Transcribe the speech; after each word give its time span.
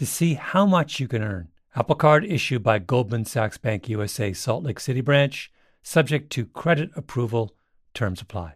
to 0.00 0.06
see 0.06 0.32
how 0.32 0.64
much 0.64 0.98
you 0.98 1.06
can 1.06 1.22
earn. 1.22 1.48
Apple 1.76 1.94
Card 1.94 2.24
issued 2.24 2.62
by 2.62 2.78
Goldman 2.78 3.26
Sachs 3.26 3.58
Bank 3.58 3.86
USA 3.86 4.32
Salt 4.32 4.64
Lake 4.64 4.80
City 4.80 5.02
branch, 5.02 5.52
subject 5.82 6.32
to 6.32 6.46
credit 6.46 6.88
approval. 6.96 7.54
Terms 7.92 8.22
apply. 8.22 8.54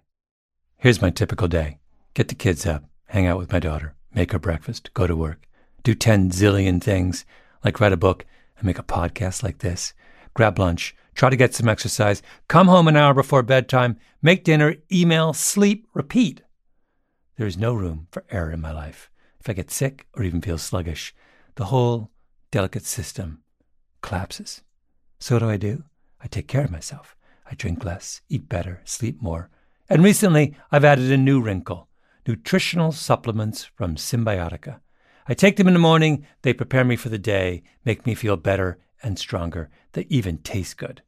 Here's 0.78 1.02
my 1.02 1.10
typical 1.10 1.46
day 1.46 1.80
get 2.14 2.28
the 2.28 2.34
kids 2.34 2.64
up, 2.64 2.84
hang 3.08 3.26
out 3.26 3.36
with 3.36 3.52
my 3.52 3.58
daughter, 3.58 3.94
make 4.14 4.32
her 4.32 4.38
breakfast, 4.38 4.88
go 4.94 5.06
to 5.06 5.14
work, 5.14 5.46
do 5.82 5.94
10 5.94 6.30
zillion 6.30 6.82
things 6.82 7.26
like 7.62 7.78
write 7.78 7.92
a 7.92 7.98
book 7.98 8.24
and 8.56 8.64
make 8.64 8.78
a 8.78 8.82
podcast 8.82 9.42
like 9.42 9.58
this, 9.58 9.92
grab 10.32 10.58
lunch, 10.58 10.96
try 11.14 11.28
to 11.28 11.36
get 11.36 11.54
some 11.54 11.68
exercise, 11.68 12.22
come 12.48 12.68
home 12.68 12.88
an 12.88 12.96
hour 12.96 13.12
before 13.12 13.42
bedtime, 13.42 13.98
make 14.22 14.44
dinner, 14.44 14.76
email, 14.90 15.34
sleep, 15.34 15.86
repeat. 15.92 16.40
There 17.36 17.46
is 17.46 17.58
no 17.58 17.74
room 17.74 18.06
for 18.10 18.24
error 18.30 18.50
in 18.50 18.62
my 18.62 18.72
life. 18.72 19.10
If 19.40 19.50
I 19.50 19.52
get 19.52 19.70
sick 19.70 20.06
or 20.14 20.22
even 20.22 20.40
feel 20.40 20.56
sluggish, 20.56 21.14
the 21.56 21.66
whole 21.66 22.10
delicate 22.50 22.84
system 22.84 23.42
collapses. 24.02 24.62
So 25.18 25.36
what 25.36 25.40
do 25.40 25.50
I 25.50 25.56
do? 25.56 25.84
I 26.20 26.26
take 26.26 26.48
care 26.48 26.64
of 26.64 26.70
myself. 26.70 27.16
I 27.50 27.54
drink 27.54 27.84
less, 27.84 28.22
eat 28.28 28.48
better, 28.48 28.80
sleep 28.84 29.20
more. 29.20 29.50
And 29.88 30.02
recently, 30.02 30.56
I've 30.72 30.84
added 30.84 31.10
a 31.10 31.16
new 31.16 31.40
wrinkle 31.40 31.88
nutritional 32.26 32.90
supplements 32.90 33.64
from 33.64 33.96
Cymbiotika. 33.96 34.80
I 35.28 35.34
take 35.34 35.56
them 35.56 35.68
in 35.68 35.74
the 35.74 35.80
morning, 35.80 36.26
they 36.40 36.54
prepare 36.54 36.84
me 36.84 36.96
for 36.96 37.10
the 37.10 37.18
day, 37.18 37.62
make 37.84 38.06
me 38.06 38.14
feel 38.14 38.36
better 38.36 38.78
and 39.02 39.18
stronger. 39.18 39.68
They 39.92 40.06
even 40.08 40.38
taste 40.38 40.78
good. 40.78 41.02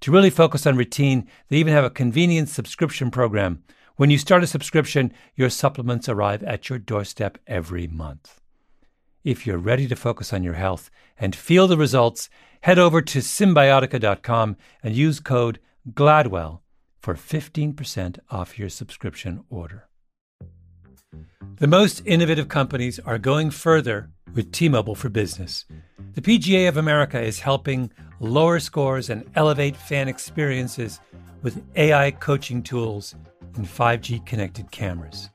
To 0.00 0.10
really 0.10 0.30
focus 0.30 0.66
on 0.66 0.76
routine, 0.76 1.28
they 1.48 1.58
even 1.58 1.72
have 1.72 1.84
a 1.84 1.90
convenient 1.90 2.48
subscription 2.48 3.10
program. 3.10 3.62
When 3.96 4.10
you 4.10 4.18
start 4.18 4.42
a 4.42 4.46
subscription, 4.46 5.12
your 5.36 5.50
supplements 5.50 6.08
arrive 6.08 6.42
at 6.42 6.68
your 6.68 6.78
doorstep 6.78 7.38
every 7.46 7.86
month. 7.86 8.39
If 9.22 9.46
you're 9.46 9.58
ready 9.58 9.86
to 9.86 9.96
focus 9.96 10.32
on 10.32 10.42
your 10.42 10.54
health 10.54 10.90
and 11.18 11.36
feel 11.36 11.68
the 11.68 11.76
results, 11.76 12.30
head 12.62 12.78
over 12.78 13.02
to 13.02 13.18
cymbiotika.com 13.18 14.56
and 14.82 14.94
use 14.94 15.20
code 15.20 15.60
GLADWELL 15.92 16.62
for 17.00 17.14
15% 17.14 18.18
off 18.30 18.58
your 18.58 18.70
subscription 18.70 19.44
order. 19.50 19.88
The 21.56 21.66
most 21.66 22.00
innovative 22.06 22.48
companies 22.48 22.98
are 23.00 23.18
going 23.18 23.50
further 23.50 24.10
with 24.34 24.52
T 24.52 24.70
Mobile 24.70 24.94
for 24.94 25.10
Business. 25.10 25.66
The 26.14 26.22
PGA 26.22 26.68
of 26.68 26.78
America 26.78 27.20
is 27.20 27.40
helping 27.40 27.92
lower 28.20 28.58
scores 28.58 29.10
and 29.10 29.28
elevate 29.34 29.76
fan 29.76 30.08
experiences 30.08 30.98
with 31.42 31.62
AI 31.76 32.12
coaching 32.12 32.62
tools 32.62 33.14
and 33.56 33.66
5G 33.66 34.24
connected 34.24 34.70
cameras. 34.70 35.28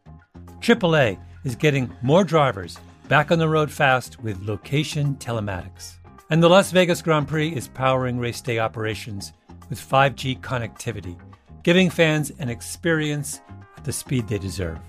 AAA 0.60 1.20
is 1.44 1.56
getting 1.56 1.94
more 2.02 2.24
drivers 2.24 2.80
back 3.08 3.32
on 3.32 3.40
the 3.40 3.48
road 3.48 3.72
fast 3.72 4.22
with 4.22 4.42
location 4.42 5.16
telematics. 5.16 5.94
And 6.30 6.42
the 6.42 6.50
Las 6.50 6.72
Vegas 6.72 7.04
Grand 7.04 7.28
Prix 7.28 7.56
is 7.56 7.68
powering 7.68 8.18
race 8.18 8.42
day 8.42 8.58
operations 8.60 9.34
with 9.70 9.80
5G 9.80 10.42
connectivity, 10.42 11.18
giving 11.64 11.90
fans 11.90 12.32
an 12.40 12.50
experience 12.50 13.42
at 13.78 13.84
the 13.84 13.94
speed 13.94 14.28
they 14.28 14.40
deserve. 14.40 14.80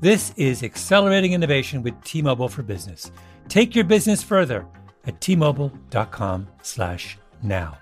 This 0.00 0.32
is 0.36 0.62
accelerating 0.62 1.32
innovation 1.32 1.82
with 1.82 2.00
T-Mobile 2.02 2.48
for 2.48 2.62
Business. 2.62 3.10
Take 3.48 3.74
your 3.74 3.84
business 3.84 4.22
further 4.22 4.66
at 5.06 5.20
t-mobile.com/now. 5.20 7.78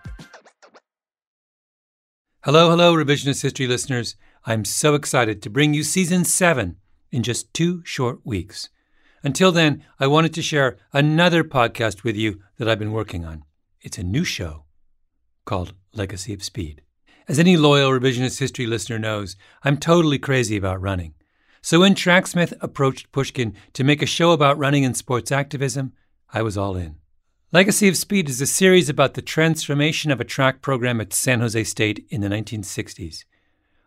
Hello, 2.42 2.68
hello 2.68 2.94
revisionist 2.94 3.42
history 3.42 3.66
listeners. 3.66 4.16
I'm 4.44 4.66
so 4.66 4.94
excited 4.94 5.40
to 5.40 5.48
bring 5.48 5.72
you 5.72 5.82
season 5.82 6.26
7 6.26 6.76
in 7.10 7.22
just 7.22 7.54
2 7.54 7.82
short 7.86 8.26
weeks. 8.26 8.68
Until 9.24 9.52
then, 9.52 9.82
I 9.98 10.06
wanted 10.06 10.34
to 10.34 10.42
share 10.42 10.76
another 10.92 11.42
podcast 11.42 12.04
with 12.04 12.14
you 12.14 12.42
that 12.58 12.68
I've 12.68 12.78
been 12.78 12.92
working 12.92 13.24
on. 13.24 13.42
It's 13.80 13.96
a 13.96 14.04
new 14.04 14.22
show 14.22 14.64
called 15.46 15.72
Legacy 15.94 16.34
of 16.34 16.44
Speed. 16.44 16.82
As 17.26 17.38
any 17.38 17.56
loyal 17.56 17.90
revisionist 17.90 18.38
history 18.38 18.66
listener 18.66 18.98
knows, 18.98 19.34
I'm 19.62 19.78
totally 19.78 20.18
crazy 20.18 20.58
about 20.58 20.82
running. 20.82 21.14
So 21.62 21.80
when 21.80 21.94
Tracksmith 21.94 22.52
approached 22.60 23.12
Pushkin 23.12 23.54
to 23.72 23.82
make 23.82 24.02
a 24.02 24.06
show 24.06 24.32
about 24.32 24.58
running 24.58 24.84
and 24.84 24.94
sports 24.94 25.32
activism, 25.32 25.94
I 26.34 26.42
was 26.42 26.58
all 26.58 26.76
in. 26.76 26.96
Legacy 27.50 27.88
of 27.88 27.96
Speed 27.96 28.28
is 28.28 28.42
a 28.42 28.46
series 28.46 28.90
about 28.90 29.14
the 29.14 29.22
transformation 29.22 30.10
of 30.10 30.20
a 30.20 30.24
track 30.24 30.60
program 30.60 31.00
at 31.00 31.14
San 31.14 31.40
Jose 31.40 31.64
State 31.64 32.04
in 32.10 32.20
the 32.20 32.28
1960s. 32.28 33.24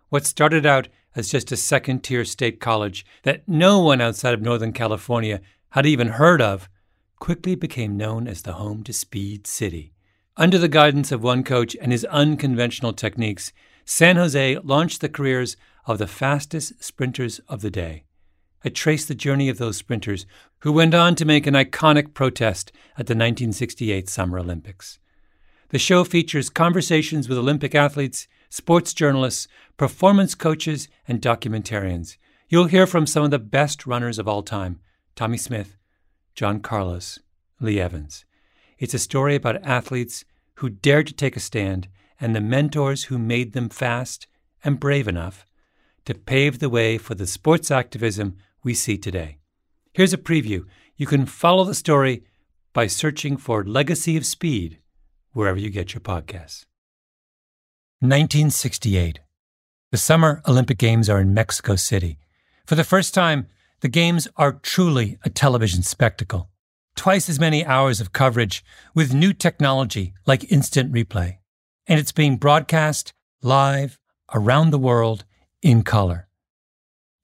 What 0.09 0.25
started 0.25 0.65
out 0.65 0.87
as 1.15 1.29
just 1.29 1.51
a 1.51 1.57
second 1.57 2.03
tier 2.03 2.25
state 2.25 2.59
college 2.59 3.05
that 3.23 3.47
no 3.47 3.79
one 3.79 4.01
outside 4.01 4.33
of 4.33 4.41
Northern 4.41 4.73
California 4.73 5.41
had 5.71 5.85
even 5.85 6.09
heard 6.09 6.41
of 6.41 6.69
quickly 7.19 7.55
became 7.55 7.97
known 7.97 8.27
as 8.27 8.41
the 8.41 8.53
home 8.53 8.83
to 8.83 8.93
Speed 8.93 9.47
City. 9.47 9.93
Under 10.35 10.57
the 10.57 10.67
guidance 10.67 11.11
of 11.11 11.23
one 11.23 11.43
coach 11.43 11.75
and 11.81 11.91
his 11.91 12.05
unconventional 12.05 12.93
techniques, 12.93 13.51
San 13.85 14.17
Jose 14.17 14.59
launched 14.59 15.01
the 15.01 15.09
careers 15.09 15.57
of 15.85 15.97
the 15.97 16.07
fastest 16.07 16.83
sprinters 16.83 17.39
of 17.47 17.61
the 17.61 17.71
day. 17.71 18.03
I 18.63 18.69
trace 18.69 19.05
the 19.05 19.15
journey 19.15 19.49
of 19.49 19.57
those 19.57 19.77
sprinters 19.77 20.25
who 20.59 20.71
went 20.71 20.93
on 20.93 21.15
to 21.15 21.25
make 21.25 21.47
an 21.47 21.53
iconic 21.53 22.13
protest 22.13 22.71
at 22.93 23.07
the 23.07 23.13
1968 23.13 24.09
Summer 24.09 24.39
Olympics. 24.39 24.99
The 25.69 25.79
show 25.79 26.03
features 26.03 26.49
conversations 26.49 27.27
with 27.27 27.37
Olympic 27.37 27.75
athletes, 27.75 28.27
sports 28.49 28.93
journalists, 28.93 29.47
performance 29.77 30.35
coaches, 30.35 30.87
and 31.07 31.21
documentarians. 31.21 32.17
You'll 32.49 32.65
hear 32.65 32.87
from 32.87 33.05
some 33.05 33.23
of 33.23 33.31
the 33.31 33.39
best 33.39 33.85
runners 33.85 34.19
of 34.19 34.27
all 34.27 34.43
time 34.43 34.79
Tommie 35.15 35.37
Smith, 35.37 35.77
John 36.35 36.59
Carlos, 36.59 37.19
Lee 37.59 37.79
Evans. 37.79 38.25
It's 38.79 38.93
a 38.93 38.99
story 38.99 39.35
about 39.35 39.63
athletes 39.63 40.23
who 40.55 40.69
dared 40.69 41.07
to 41.07 41.13
take 41.13 41.35
a 41.35 41.41
stand 41.41 41.87
and 42.19 42.35
the 42.35 42.41
mentors 42.41 43.05
who 43.05 43.17
made 43.17 43.53
them 43.53 43.69
fast 43.69 44.27
and 44.63 44.79
brave 44.79 45.07
enough 45.07 45.45
to 46.05 46.13
pave 46.13 46.59
the 46.59 46.69
way 46.69 46.97
for 46.97 47.15
the 47.15 47.27
sports 47.27 47.69
activism 47.69 48.37
we 48.63 48.73
see 48.73 48.97
today. 48.97 49.37
Here's 49.93 50.13
a 50.13 50.17
preview. 50.17 50.65
You 50.95 51.05
can 51.05 51.25
follow 51.25 51.63
the 51.63 51.75
story 51.75 52.23
by 52.73 52.87
searching 52.87 53.37
for 53.37 53.63
Legacy 53.63 54.15
of 54.15 54.25
Speed 54.25 54.79
wherever 55.33 55.59
you 55.59 55.69
get 55.69 55.93
your 55.93 56.01
podcasts. 56.01 56.65
1968. 57.99 59.21
The 59.91 59.97
Summer 59.97 60.43
Olympic 60.47 60.77
Games 60.77 61.09
are 61.09 61.19
in 61.19 61.33
Mexico 61.33 61.75
City. 61.75 62.19
For 62.67 62.75
the 62.75 62.83
first 62.83 63.15
time, 63.15 63.47
the 63.81 63.87
Games 63.87 64.27
are 64.37 64.51
truly 64.51 65.17
a 65.23 65.31
television 65.31 65.81
spectacle. 65.81 66.51
Twice 66.95 67.27
as 67.27 67.39
many 67.39 67.65
hours 67.65 67.99
of 67.99 68.13
coverage 68.13 68.63
with 68.93 69.15
new 69.15 69.33
technology 69.33 70.13
like 70.27 70.51
instant 70.51 70.93
replay. 70.93 71.37
And 71.87 71.99
it's 71.99 72.11
being 72.11 72.37
broadcast 72.37 73.13
live 73.41 73.97
around 74.31 74.69
the 74.69 74.77
world 74.77 75.25
in 75.63 75.81
color. 75.81 76.27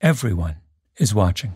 Everyone 0.02 0.56
is 0.98 1.14
watching. 1.14 1.54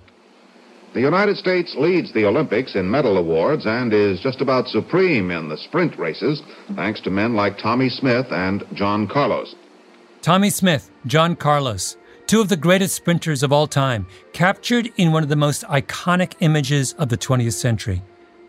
The 0.94 1.02
United 1.02 1.38
States 1.38 1.76
leads 1.78 2.14
the 2.14 2.26
Olympics 2.26 2.76
in 2.76 2.90
medal 2.90 3.18
awards 3.18 3.66
and 3.66 3.94
is 3.94 4.20
just 4.22 4.42
about 4.42 4.68
supreme 4.68 5.32
in 5.32 5.50
the 5.50 5.58
sprint 5.58 5.98
races, 6.00 6.42
thanks 6.76 7.02
to 7.02 7.10
men 7.10 7.36
like 7.36 7.58
Tommie 7.58 7.90
Smith 7.90 8.26
and 8.32 8.64
John 8.74 9.08
Carlos. 9.08 9.54
Tommie 10.22 10.50
Smith, 10.50 10.90
John 11.06 11.36
Carlos, 11.36 11.98
two 12.26 12.42
of 12.42 12.50
the 12.50 12.58
greatest 12.58 12.96
sprinters 12.96 13.44
of 13.44 13.52
all 13.52 13.68
time, 13.68 14.08
captured 14.34 14.92
in 14.98 15.12
one 15.12 15.24
of 15.24 15.30
the 15.30 15.36
most 15.36 15.64
iconic 15.64 16.34
images 16.40 16.94
of 16.94 17.10
the 17.10 17.18
20th 17.18 17.54
century. 17.54 18.02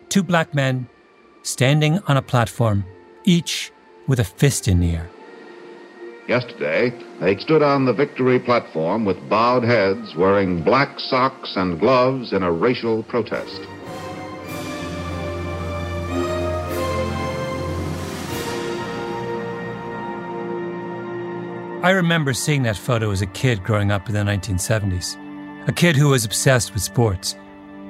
Two 0.08 0.22
black 0.22 0.54
men 0.54 0.88
standing 1.42 1.98
on 2.06 2.16
a 2.16 2.22
platform, 2.22 2.84
each 3.24 3.72
with 4.06 4.20
a 4.20 4.24
fist 4.24 4.68
in 4.68 4.80
the 4.80 4.92
air. 4.92 5.10
Yesterday, 6.28 6.92
they 7.20 7.38
stood 7.38 7.62
on 7.62 7.86
the 7.86 7.94
victory 7.94 8.38
platform 8.38 9.06
with 9.06 9.16
bowed 9.30 9.64
heads, 9.64 10.14
wearing 10.14 10.62
black 10.62 11.00
socks 11.00 11.54
and 11.56 11.80
gloves 11.80 12.34
in 12.34 12.42
a 12.42 12.52
racial 12.52 13.02
protest. 13.04 13.62
I 21.82 21.92
remember 21.92 22.34
seeing 22.34 22.62
that 22.64 22.76
photo 22.76 23.10
as 23.10 23.22
a 23.22 23.26
kid 23.26 23.64
growing 23.64 23.90
up 23.90 24.06
in 24.06 24.14
the 24.14 24.20
1970s. 24.20 25.16
A 25.66 25.72
kid 25.72 25.96
who 25.96 26.10
was 26.10 26.26
obsessed 26.26 26.74
with 26.74 26.82
sports. 26.82 27.36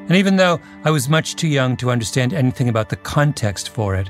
And 0.06 0.12
even 0.12 0.37
though 0.37 0.61
I 0.85 0.93
was 0.93 1.08
much 1.08 1.35
too 1.35 1.49
young 1.49 1.76
to 1.79 1.90
understand 1.90 2.32
anything 2.32 2.69
about 2.69 2.88
the 2.88 2.96
context 2.96 3.70
for 3.70 3.96
it, 3.96 4.08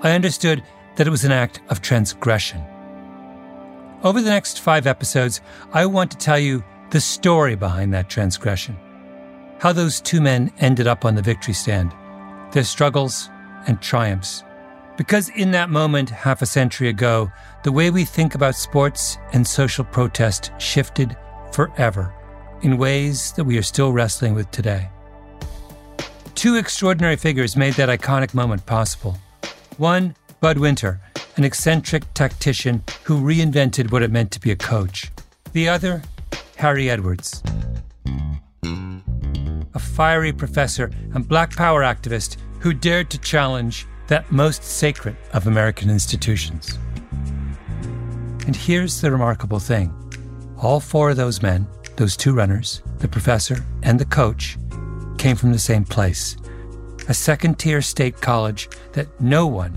I 0.00 0.12
understood 0.12 0.62
that 0.96 1.06
it 1.06 1.10
was 1.10 1.26
an 1.26 1.32
act 1.32 1.60
of 1.68 1.82
transgression. 1.82 2.64
Over 4.04 4.22
the 4.22 4.30
next 4.30 4.60
five 4.60 4.86
episodes, 4.86 5.40
I 5.72 5.84
want 5.86 6.12
to 6.12 6.16
tell 6.16 6.38
you 6.38 6.62
the 6.90 7.00
story 7.00 7.56
behind 7.56 7.92
that 7.92 8.08
transgression. 8.08 8.76
How 9.58 9.72
those 9.72 10.00
two 10.00 10.20
men 10.20 10.52
ended 10.60 10.86
up 10.86 11.04
on 11.04 11.16
the 11.16 11.22
victory 11.22 11.52
stand, 11.52 11.92
their 12.52 12.62
struggles 12.62 13.28
and 13.66 13.82
triumphs. 13.82 14.44
Because 14.96 15.30
in 15.30 15.50
that 15.50 15.68
moment, 15.68 16.10
half 16.10 16.42
a 16.42 16.46
century 16.46 16.88
ago, 16.88 17.30
the 17.64 17.72
way 17.72 17.90
we 17.90 18.04
think 18.04 18.36
about 18.36 18.54
sports 18.54 19.18
and 19.32 19.44
social 19.44 19.84
protest 19.84 20.52
shifted 20.58 21.16
forever 21.50 22.14
in 22.62 22.78
ways 22.78 23.32
that 23.32 23.44
we 23.44 23.58
are 23.58 23.62
still 23.62 23.92
wrestling 23.92 24.34
with 24.34 24.48
today. 24.52 24.88
Two 26.36 26.54
extraordinary 26.54 27.16
figures 27.16 27.56
made 27.56 27.74
that 27.74 27.88
iconic 27.88 28.32
moment 28.32 28.64
possible. 28.64 29.18
One, 29.76 30.14
Bud 30.40 30.58
Winter, 30.58 31.00
an 31.38 31.44
eccentric 31.44 32.02
tactician 32.14 32.82
who 33.04 33.22
reinvented 33.22 33.92
what 33.92 34.02
it 34.02 34.10
meant 34.10 34.32
to 34.32 34.40
be 34.40 34.50
a 34.50 34.56
coach. 34.56 35.10
The 35.52 35.68
other, 35.68 36.02
Harry 36.56 36.90
Edwards, 36.90 37.42
a 38.64 39.78
fiery 39.78 40.32
professor 40.32 40.90
and 41.14 41.26
black 41.26 41.54
power 41.54 41.82
activist 41.82 42.36
who 42.58 42.74
dared 42.74 43.08
to 43.10 43.18
challenge 43.18 43.86
that 44.08 44.30
most 44.32 44.64
sacred 44.64 45.16
of 45.32 45.46
American 45.46 45.88
institutions. 45.88 46.76
And 48.46 48.56
here's 48.56 49.00
the 49.00 49.12
remarkable 49.12 49.60
thing 49.60 49.94
all 50.60 50.80
four 50.80 51.10
of 51.10 51.16
those 51.16 51.40
men, 51.40 51.68
those 51.94 52.16
two 52.16 52.34
runners, 52.34 52.82
the 52.98 53.06
professor 53.06 53.64
and 53.84 54.00
the 54.00 54.04
coach, 54.04 54.58
came 55.18 55.36
from 55.36 55.52
the 55.52 55.58
same 55.58 55.84
place 55.84 56.36
a 57.08 57.14
second 57.14 57.58
tier 57.58 57.80
state 57.80 58.20
college 58.20 58.68
that 58.92 59.08
no 59.18 59.46
one 59.46 59.72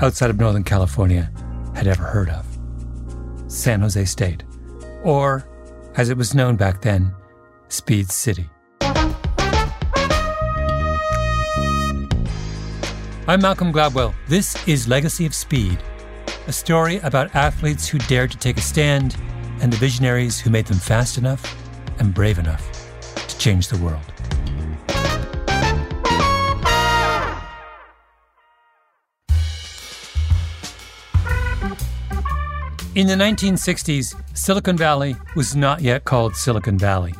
outside 0.00 0.30
of 0.30 0.38
Northern 0.38 0.64
California 0.64 1.30
had 1.74 1.86
ever 1.86 2.02
heard 2.02 2.30
of 2.30 2.46
San 3.48 3.80
Jose 3.80 4.04
State, 4.04 4.42
or 5.02 5.46
as 5.96 6.10
it 6.10 6.16
was 6.16 6.34
known 6.34 6.56
back 6.56 6.82
then, 6.82 7.14
Speed 7.68 8.10
City. 8.10 8.48
I'm 13.26 13.40
Malcolm 13.40 13.72
Gladwell. 13.72 14.14
This 14.28 14.68
is 14.68 14.86
Legacy 14.86 15.24
of 15.24 15.34
Speed, 15.34 15.78
a 16.46 16.52
story 16.52 16.98
about 16.98 17.34
athletes 17.34 17.88
who 17.88 17.98
dared 18.00 18.30
to 18.32 18.38
take 18.38 18.58
a 18.58 18.60
stand 18.60 19.16
and 19.60 19.72
the 19.72 19.76
visionaries 19.76 20.40
who 20.40 20.50
made 20.50 20.66
them 20.66 20.78
fast 20.78 21.16
enough 21.16 21.56
and 21.98 22.12
brave 22.12 22.38
enough 22.38 22.70
to 23.28 23.38
change 23.38 23.68
the 23.68 23.78
world. 23.78 24.13
In 32.94 33.08
the 33.08 33.14
1960s, 33.14 34.14
Silicon 34.36 34.76
Valley 34.76 35.16
was 35.34 35.56
not 35.56 35.80
yet 35.80 36.04
called 36.04 36.36
Silicon 36.36 36.78
Valley. 36.78 37.12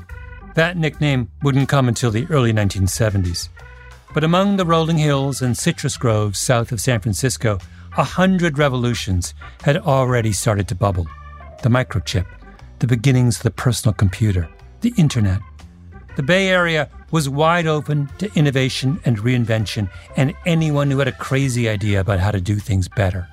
That 0.55 0.77
nickname 0.77 1.29
wouldn't 1.43 1.69
come 1.69 1.89
until 1.89 2.13
the 2.13 2.29
early 2.31 2.53
1970s. 2.53 3.49
But 4.15 4.23
among 4.23 4.57
the 4.57 4.65
rolling 4.65 4.99
hills 4.99 5.43
and 5.43 5.59
citrus 5.59 5.97
groves 5.97 6.39
south 6.39 6.71
of 6.71 6.81
San 6.81 7.01
Francisco, 7.01 7.59
a 7.97 8.05
hundred 8.05 8.57
revolutions 8.57 9.35
had 9.65 9.77
already 9.79 10.31
started 10.31 10.69
to 10.69 10.77
bubble. 10.77 11.09
The 11.65 11.71
microchip, 11.71 12.27
the 12.79 12.87
beginnings 12.87 13.39
of 13.39 13.43
the 13.43 13.51
personal 13.51 13.95
computer, 13.95 14.49
the 14.83 14.95
internet. 14.97 15.41
The 16.15 16.23
Bay 16.23 16.51
Area 16.51 16.89
was 17.11 17.29
wide 17.29 17.67
open 17.67 18.09
to 18.19 18.33
innovation 18.37 19.01
and 19.05 19.19
reinvention 19.19 19.91
and 20.17 20.35
anyone 20.47 20.93
who 20.93 21.01
had 21.01 21.09
a 21.09 21.13
crazy 21.13 21.69
idea 21.69 21.99
about 21.99 22.21
how 22.21 22.31
to 22.31 22.41
do 22.41 22.61
things 22.61 22.87
better. 22.87 23.27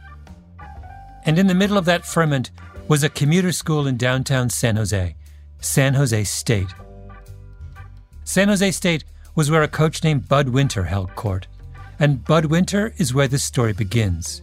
And 1.26 1.38
in 1.38 1.48
the 1.48 1.54
middle 1.54 1.78
of 1.78 1.86
that 1.86 2.06
ferment 2.06 2.52
was 2.88 3.04
a 3.04 3.10
commuter 3.10 3.52
school 3.52 3.88
in 3.88 3.98
downtown 3.98 4.50
San 4.50 4.76
Jose, 4.76 5.16
San 5.60 5.94
Jose 5.94 6.24
State. 6.24 6.74
San 8.24 8.48
Jose 8.48 8.72
State 8.72 9.04
was 9.36 9.50
where 9.50 9.64
a 9.64 9.68
coach 9.68 10.04
named 10.04 10.28
Bud 10.28 10.50
Winter 10.50 10.84
held 10.84 11.16
court. 11.16 11.48
And 12.00 12.24
Bud 12.26 12.46
Winter 12.46 12.94
is 12.98 13.14
where 13.14 13.28
this 13.28 13.44
story 13.44 13.74
begins. 13.74 14.42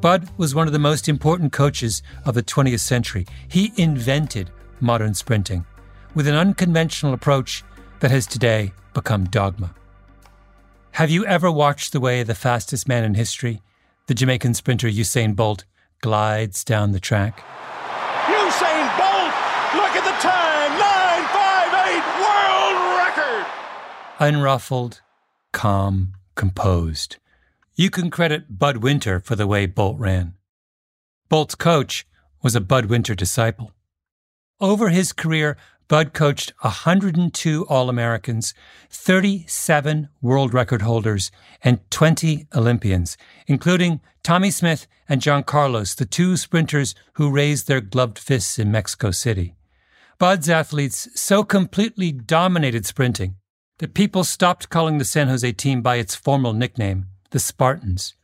Bud 0.00 0.28
was 0.36 0.54
one 0.54 0.66
of 0.66 0.72
the 0.72 0.78
most 0.78 1.08
important 1.08 1.52
coaches 1.52 2.02
of 2.24 2.34
the 2.34 2.42
20th 2.42 2.80
century. 2.80 3.26
He 3.48 3.72
invented 3.76 4.50
modern 4.80 5.14
sprinting 5.14 5.64
with 6.14 6.26
an 6.26 6.34
unconventional 6.34 7.14
approach 7.14 7.64
that 8.00 8.10
has 8.10 8.26
today 8.26 8.72
become 8.94 9.24
dogma. 9.24 9.74
Have 10.92 11.10
you 11.10 11.24
ever 11.24 11.50
watched 11.50 11.92
the 11.92 12.00
way 12.00 12.22
the 12.22 12.34
fastest 12.34 12.86
man 12.86 13.04
in 13.04 13.14
history, 13.14 13.62
the 14.08 14.14
Jamaican 14.14 14.54
sprinter 14.54 14.88
Usain 14.88 15.34
Bolt, 15.34 15.64
glides 16.02 16.64
down 16.64 16.92
the 16.92 17.00
track. 17.00 17.38
Usain 18.26 18.86
Bolt! 18.98 19.32
Look 19.78 19.96
at 19.96 20.04
the 20.04 20.18
time! 20.20 20.70
958 20.76 22.04
world 22.20 22.76
record! 22.98 23.46
Unruffled, 24.18 25.00
calm, 25.52 26.12
composed. 26.34 27.16
You 27.74 27.88
can 27.88 28.10
credit 28.10 28.58
Bud 28.58 28.78
Winter 28.78 29.18
for 29.20 29.34
the 29.34 29.46
way 29.46 29.64
Bolt 29.64 29.98
ran. 29.98 30.34
Bolt's 31.30 31.54
coach 31.54 32.06
was 32.42 32.54
a 32.54 32.60
Bud 32.60 32.86
Winter 32.86 33.14
disciple. 33.14 33.72
Over 34.60 34.90
his 34.90 35.12
career, 35.12 35.56
Bud 35.92 36.14
coached 36.14 36.54
102 36.60 37.66
All 37.66 37.90
Americans, 37.90 38.54
37 38.88 40.08
world 40.22 40.54
record 40.54 40.80
holders, 40.80 41.30
and 41.62 41.80
20 41.90 42.46
Olympians, 42.54 43.18
including 43.46 44.00
Tommy 44.22 44.50
Smith 44.50 44.86
and 45.06 45.20
John 45.20 45.42
Carlos, 45.42 45.94
the 45.94 46.06
two 46.06 46.38
sprinters 46.38 46.94
who 47.16 47.30
raised 47.30 47.68
their 47.68 47.82
gloved 47.82 48.18
fists 48.18 48.58
in 48.58 48.72
Mexico 48.72 49.10
City. 49.10 49.54
Bud's 50.18 50.48
athletes 50.48 51.10
so 51.14 51.44
completely 51.44 52.10
dominated 52.10 52.86
sprinting 52.86 53.36
that 53.76 53.92
people 53.92 54.24
stopped 54.24 54.70
calling 54.70 54.96
the 54.96 55.04
San 55.04 55.28
Jose 55.28 55.52
team 55.52 55.82
by 55.82 55.96
its 55.96 56.14
formal 56.14 56.54
nickname, 56.54 57.08
the 57.32 57.38
Spartans, 57.38 58.14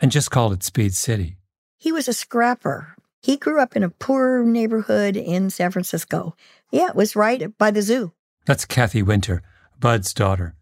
and 0.00 0.10
just 0.10 0.32
called 0.32 0.52
it 0.52 0.64
Speed 0.64 0.96
City. 0.96 1.36
He 1.78 1.92
was 1.92 2.08
a 2.08 2.12
scrapper. 2.12 2.96
He 3.24 3.38
grew 3.38 3.58
up 3.58 3.74
in 3.74 3.82
a 3.82 3.88
poor 3.88 4.44
neighborhood 4.44 5.16
in 5.16 5.48
San 5.48 5.70
Francisco. 5.70 6.36
Yeah, 6.74 6.88
it 6.88 6.96
was 6.96 7.14
right 7.14 7.56
by 7.56 7.70
the 7.70 7.82
zoo. 7.82 8.10
That's 8.46 8.64
Kathy 8.64 9.00
Winter, 9.00 9.42
Bud's 9.78 10.12
daughter. 10.12 10.56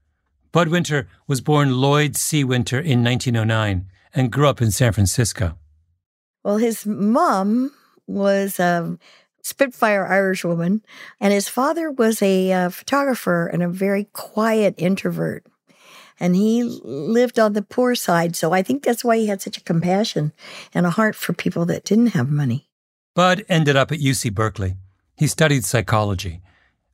Bud 0.53 0.69
Winter 0.69 1.09
was 1.27 1.41
born 1.41 1.81
Lloyd 1.81 2.17
C. 2.17 2.45
Winter 2.45 2.79
in 2.79 3.03
1909 3.03 3.87
and 4.15 4.31
grew 4.31 4.47
up 4.47 4.61
in 4.61 4.71
San 4.71 4.93
Francisco. 4.93 5.57
Well, 6.45 6.59
his 6.59 6.85
mom 6.85 7.73
was 8.07 8.61
a 8.61 8.99
Spitfire 9.43 10.07
Irish 10.07 10.45
woman, 10.45 10.83
and 11.19 11.33
his 11.33 11.49
father 11.49 11.91
was 11.91 12.21
a 12.21 12.53
uh, 12.53 12.69
photographer 12.69 13.47
and 13.47 13.63
a 13.63 13.69
very 13.69 14.05
quiet 14.13 14.75
introvert 14.77 15.47
and 16.21 16.37
he 16.37 16.63
lived 16.63 17.39
on 17.39 17.55
the 17.55 17.63
poor 17.63 17.95
side. 17.95 18.37
So 18.37 18.53
I 18.53 18.63
think 18.63 18.85
that's 18.85 19.03
why 19.03 19.17
he 19.17 19.29
had 19.29 19.41
such 19.41 19.57
a 19.57 19.63
compassion 19.63 20.33
and 20.75 20.85
a 20.85 20.91
heart 20.91 21.17
for 21.17 21.33
people 21.33 21.65
that 21.67 21.85
didn't 21.85 22.09
have 22.09 22.31
money. 22.31 22.69
Bud 23.15 23.45
ended 23.49 23.77
up 23.77 23.91
at 23.91 23.99
UC 23.99 24.33
Berkeley. 24.35 24.77
He 25.23 25.29
studied 25.29 25.65
psychology. 25.65 26.41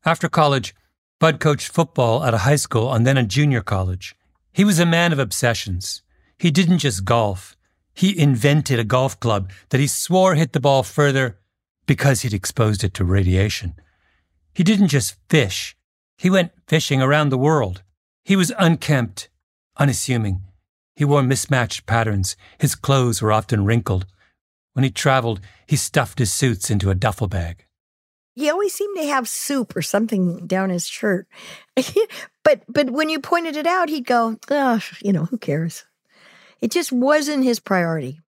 After 0.05 0.29
college, 0.29 0.75
Bud 1.19 1.41
coached 1.41 1.69
football 1.69 2.23
at 2.25 2.35
a 2.35 2.45
high 2.45 2.57
school 2.57 2.93
and 2.93 3.07
then 3.07 3.17
a 3.17 3.23
junior 3.23 3.63
college. 3.63 4.15
He 4.53 4.67
was 4.67 4.79
a 4.79 4.85
man 4.85 5.15
of 5.15 5.19
obsessions. 5.19 6.03
He 6.37 6.51
didn't 6.51 6.81
just 6.81 7.07
golf. 7.07 7.57
He 7.95 8.19
invented 8.21 8.79
a 8.79 8.85
golf 8.85 9.19
club 9.19 9.51
that 9.71 9.81
he 9.81 9.87
swore 9.87 10.35
hit 10.35 10.53
the 10.53 10.61
ball 10.61 10.83
further 10.83 11.39
because 11.87 12.21
he'd 12.21 12.35
exposed 12.35 12.85
it 12.85 12.93
to 12.93 13.03
radiation. 13.03 13.73
He 14.53 14.63
didn't 14.63 14.89
just 14.89 15.17
fish. 15.31 15.75
He 16.19 16.29
went 16.29 16.53
fishing 16.67 17.01
around 17.01 17.31
the 17.31 17.39
world. 17.39 17.83
He 18.27 18.37
was 18.37 18.53
unkempt, 18.59 19.31
unassuming. 19.79 20.43
He 20.95 21.07
wore 21.07 21.23
mismatched 21.23 21.87
patterns. 21.87 22.37
His 22.59 22.75
clothes 22.75 23.23
were 23.23 23.33
often 23.33 23.65
wrinkled. 23.65 24.05
When 24.75 24.85
he 24.85 24.91
traveled, 24.91 25.41
he 25.67 25.77
stuffed 25.77 26.19
his 26.19 26.31
suits 26.31 26.71
into 26.71 26.91
a 26.91 26.95
duffel 26.95 27.27
bag. 27.27 27.65
He 28.39 28.51
always 28.51 28.73
seemed 28.73 28.97
to 28.99 29.07
have 29.07 29.29
soup 29.29 29.75
or 29.75 29.83
something 29.83 30.47
down 30.47 30.71
his 30.71 30.87
shirt. 30.87 31.27
but 32.45 32.63
but 32.69 32.91
when 32.91 33.09
you 33.09 33.19
pointed 33.19 33.57
it 33.57 33.67
out, 33.67 33.89
he'd 33.89 34.07
go, 34.07 34.39
oh, 34.49 34.81
you 35.03 35.13
know, 35.13 35.25
who 35.25 35.39
cares? 35.39 35.85
It 36.61 36.71
just 36.71 36.93
wasn't 36.93 37.43
his 37.43 37.59
priority. 37.59 38.21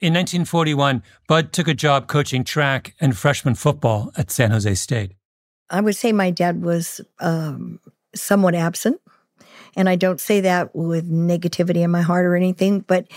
In 0.00 0.14
1941, 0.14 1.02
Bud 1.26 1.52
took 1.52 1.66
a 1.66 1.74
job 1.74 2.06
coaching 2.06 2.44
track 2.44 2.94
and 3.00 3.16
freshman 3.16 3.56
football 3.56 4.12
at 4.16 4.30
San 4.30 4.52
Jose 4.52 4.72
State. 4.74 5.14
I 5.70 5.80
would 5.80 5.96
say 5.96 6.12
my 6.12 6.30
dad 6.30 6.62
was 6.62 7.00
um, 7.18 7.80
somewhat 8.14 8.54
absent. 8.54 9.00
And 9.74 9.88
I 9.88 9.96
don't 9.96 10.20
say 10.20 10.40
that 10.42 10.74
with 10.74 11.10
negativity 11.10 11.82
in 11.82 11.90
my 11.90 12.02
heart 12.02 12.26
or 12.26 12.36
anything, 12.36 12.80
but 12.80 13.08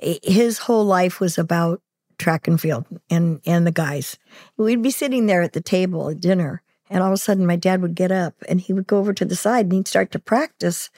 his 0.00 0.56
whole 0.56 0.86
life 0.86 1.20
was 1.20 1.36
about 1.36 1.82
track 2.20 2.46
and 2.46 2.60
field 2.60 2.86
and 3.10 3.40
and 3.44 3.66
the 3.66 3.72
guys. 3.72 4.16
We'd 4.56 4.82
be 4.82 4.92
sitting 4.92 5.26
there 5.26 5.42
at 5.42 5.54
the 5.54 5.60
table 5.62 6.08
at 6.10 6.20
dinner 6.20 6.62
And 6.90 7.02
all 7.02 7.08
of 7.08 7.14
a 7.14 7.16
sudden, 7.16 7.46
my 7.46 7.56
dad 7.56 7.82
would 7.82 7.94
get 7.94 8.10
up 8.10 8.34
and 8.48 8.60
he 8.60 8.72
would 8.72 8.86
go 8.86 8.98
over 8.98 9.14
to 9.14 9.24
the 9.24 9.36
side 9.36 9.66
and 9.66 9.72
he'd 9.72 9.88
start 9.88 10.10
to 10.12 10.18
practice 10.18 10.90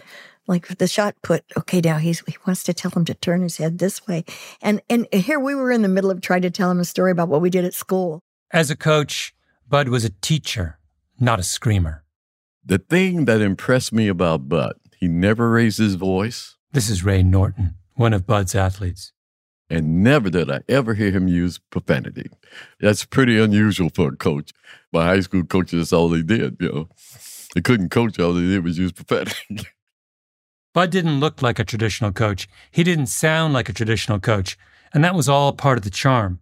like 0.47 0.67
the 0.79 0.89
shot 0.89 1.15
put. 1.23 1.45
Okay, 1.57 1.81
now 1.81 1.99
he's 1.99 2.21
he 2.27 2.37
wants 2.47 2.63
to 2.65 2.75
tell 2.75 2.91
him 2.91 3.05
to 3.05 3.15
turn 3.15 3.43
his 3.43 3.59
head 3.59 3.79
this 3.79 4.07
way, 4.07 4.25
and 4.61 4.81
and 4.89 5.07
here 5.13 5.39
we 5.39 5.55
were 5.55 5.71
in 5.71 5.83
the 5.83 5.89
middle 5.89 6.11
of 6.11 6.21
trying 6.21 6.43
to 6.43 6.51
tell 6.51 6.71
him 6.71 6.81
a 6.81 6.85
story 6.85 7.13
about 7.13 7.29
what 7.29 7.43
we 7.43 7.51
did 7.51 7.65
at 7.65 7.75
school. 7.75 8.21
As 8.51 8.71
a 8.71 8.77
coach, 8.77 9.35
Bud 9.69 9.89
was 9.89 10.05
a 10.05 10.11
teacher, 10.11 10.79
not 11.21 11.39
a 11.39 11.45
screamer. 11.45 12.05
The 12.65 12.79
thing 12.79 13.25
that 13.27 13.41
impressed 13.41 13.93
me 13.93 14.09
about 14.09 14.49
Bud, 14.49 14.75
he 14.99 15.09
never 15.09 15.51
raised 15.51 15.79
his 15.79 15.95
voice. 15.95 16.57
This 16.73 16.89
is 16.89 17.05
Ray 17.05 17.23
Norton, 17.23 17.75
one 17.95 18.13
of 18.15 18.27
Bud's 18.27 18.55
athletes. 18.55 19.13
And 19.73 20.05
never 20.05 20.29
did 20.29 20.51
I 20.51 20.61
ever 20.69 20.93
hear 20.93 21.11
him 21.13 21.29
use 21.29 21.57
profanity. 21.57 22.29
That's 22.79 23.07
pretty 23.07 23.39
unusual 23.39 23.89
for 23.89 24.09
a 24.13 24.17
coach. 24.17 24.53
My 24.93 25.07
high 25.07 25.21
school 25.21 25.45
coaches, 25.45 25.79
that's 25.81 25.95
all 25.95 26.11
they 26.11 26.21
did, 26.21 26.59
you 26.61 26.69
know. 26.69 26.89
They 27.55 27.63
couldn't 27.63 27.89
coach, 27.89 28.19
all 28.19 28.35
they 28.35 28.43
did 28.43 28.65
was 28.65 28.77
use 28.77 28.93
profanity. 28.93 29.67
Bud 30.75 30.91
didn't 30.91 31.21
look 31.21 31.41
like 31.41 31.59
a 31.59 31.65
traditional 31.65 32.13
coach. 32.13 32.51
He 32.71 32.85
didn't 32.85 33.07
sound 33.07 33.55
like 33.55 33.71
a 33.71 33.73
traditional 33.73 34.21
coach. 34.21 34.59
And 34.93 35.03
that 35.05 35.15
was 35.15 35.27
all 35.27 35.55
part 35.55 35.79
of 35.79 35.85
the 35.85 35.91
charm. 35.91 36.41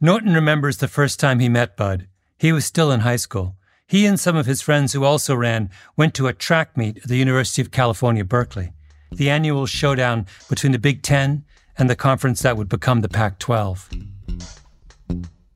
Norton 0.00 0.32
remembers 0.32 0.78
the 0.78 0.88
first 0.88 1.20
time 1.20 1.40
he 1.40 1.50
met 1.50 1.76
Bud. 1.76 2.08
He 2.38 2.52
was 2.52 2.64
still 2.64 2.90
in 2.90 3.00
high 3.00 3.16
school. 3.16 3.56
He 3.86 4.06
and 4.06 4.18
some 4.18 4.34
of 4.34 4.46
his 4.46 4.62
friends 4.62 4.94
who 4.94 5.04
also 5.04 5.34
ran 5.34 5.68
went 5.94 6.14
to 6.14 6.26
a 6.26 6.32
track 6.32 6.74
meet 6.74 6.96
at 6.96 7.04
the 7.04 7.18
University 7.18 7.60
of 7.60 7.70
California, 7.70 8.24
Berkeley, 8.24 8.72
the 9.12 9.28
annual 9.28 9.66
showdown 9.66 10.24
between 10.48 10.72
the 10.72 10.78
Big 10.78 11.02
Ten 11.02 11.44
and 11.78 11.90
the 11.90 11.96
conference 11.96 12.42
that 12.42 12.56
would 12.56 12.68
become 12.68 13.00
the 13.00 13.08
Pac 13.08 13.38
12. 13.38 13.90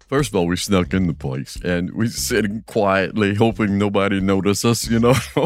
First 0.09 0.31
of 0.31 0.37
all, 0.37 0.47
we 0.47 0.57
snuck 0.57 0.95
in 0.95 1.07
the 1.07 1.15
place 1.15 1.57
and 1.63 1.93
we 1.93 2.09
sitting 2.09 2.63
quietly, 2.67 3.35
hoping 3.35 3.77
nobody 3.77 4.21
noticed 4.21 4.65
us, 4.65 4.89
you 4.89 4.99
know. 4.99 5.15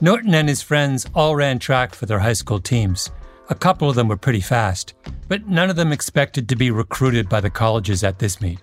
Norton 0.00 0.34
and 0.34 0.48
his 0.48 0.62
friends 0.62 1.06
all 1.14 1.34
ran 1.34 1.58
track 1.58 1.94
for 1.94 2.06
their 2.06 2.20
high 2.20 2.32
school 2.34 2.60
teams. 2.60 3.10
A 3.50 3.54
couple 3.54 3.90
of 3.90 3.96
them 3.96 4.06
were 4.06 4.16
pretty 4.16 4.40
fast, 4.40 4.94
but 5.26 5.48
none 5.48 5.70
of 5.70 5.76
them 5.76 5.92
expected 5.92 6.48
to 6.48 6.56
be 6.56 6.70
recruited 6.70 7.28
by 7.28 7.40
the 7.40 7.50
colleges 7.50 8.04
at 8.04 8.20
this 8.20 8.40
meet. 8.40 8.60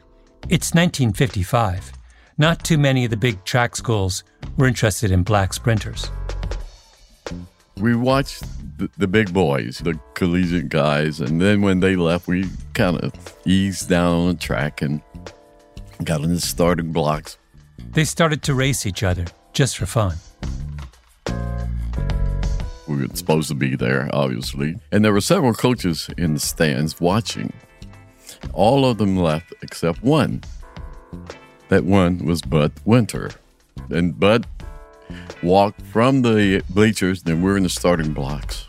It's 0.49 0.73
1955. 0.73 1.91
Not 2.37 2.63
too 2.63 2.77
many 2.77 3.03
of 3.03 3.11
the 3.11 3.17
big 3.17 3.43
track 3.43 3.75
schools 3.75 4.23
were 4.55 4.67
interested 4.67 5.11
in 5.11 5.23
black 5.23 5.53
sprinters. 5.53 6.09
We 7.79 7.95
watched 7.95 8.43
the, 8.77 8.89
the 8.97 9.07
big 9.07 9.33
boys, 9.33 9.79
the 9.79 9.99
collegiate 10.15 10.69
guys, 10.69 11.19
and 11.19 11.39
then 11.39 11.61
when 11.61 11.79
they 11.79 11.95
left, 11.95 12.27
we 12.27 12.45
kind 12.73 12.97
of 12.97 13.13
eased 13.45 13.89
down 13.89 14.15
on 14.15 14.27
the 14.29 14.33
track 14.33 14.81
and 14.81 15.01
got 16.03 16.21
in 16.21 16.33
the 16.33 16.41
starting 16.41 16.91
blocks. 16.91 17.37
They 17.91 18.03
started 18.03 18.41
to 18.43 18.53
race 18.53 18.85
each 18.85 19.03
other 19.03 19.25
just 19.53 19.77
for 19.77 19.85
fun. 19.85 20.15
We 22.87 22.95
were 22.95 23.15
supposed 23.15 23.49
to 23.49 23.55
be 23.55 23.75
there, 23.75 24.09
obviously. 24.13 24.79
And 24.91 25.03
there 25.03 25.13
were 25.13 25.21
several 25.21 25.53
coaches 25.53 26.09
in 26.17 26.33
the 26.33 26.39
stands 26.39 26.99
watching. 26.99 27.53
All 28.53 28.85
of 28.85 28.97
them 28.97 29.17
left 29.17 29.53
except 29.61 30.01
one. 30.03 30.41
That 31.69 31.83
one 31.83 32.19
was 32.19 32.41
Bud 32.41 32.71
Winter. 32.85 33.31
And 33.89 34.19
Bud 34.19 34.47
walked 35.43 35.81
from 35.81 36.21
the 36.21 36.63
bleachers, 36.69 37.23
then 37.23 37.41
we're 37.41 37.57
in 37.57 37.63
the 37.63 37.69
starting 37.69 38.13
blocks. 38.13 38.67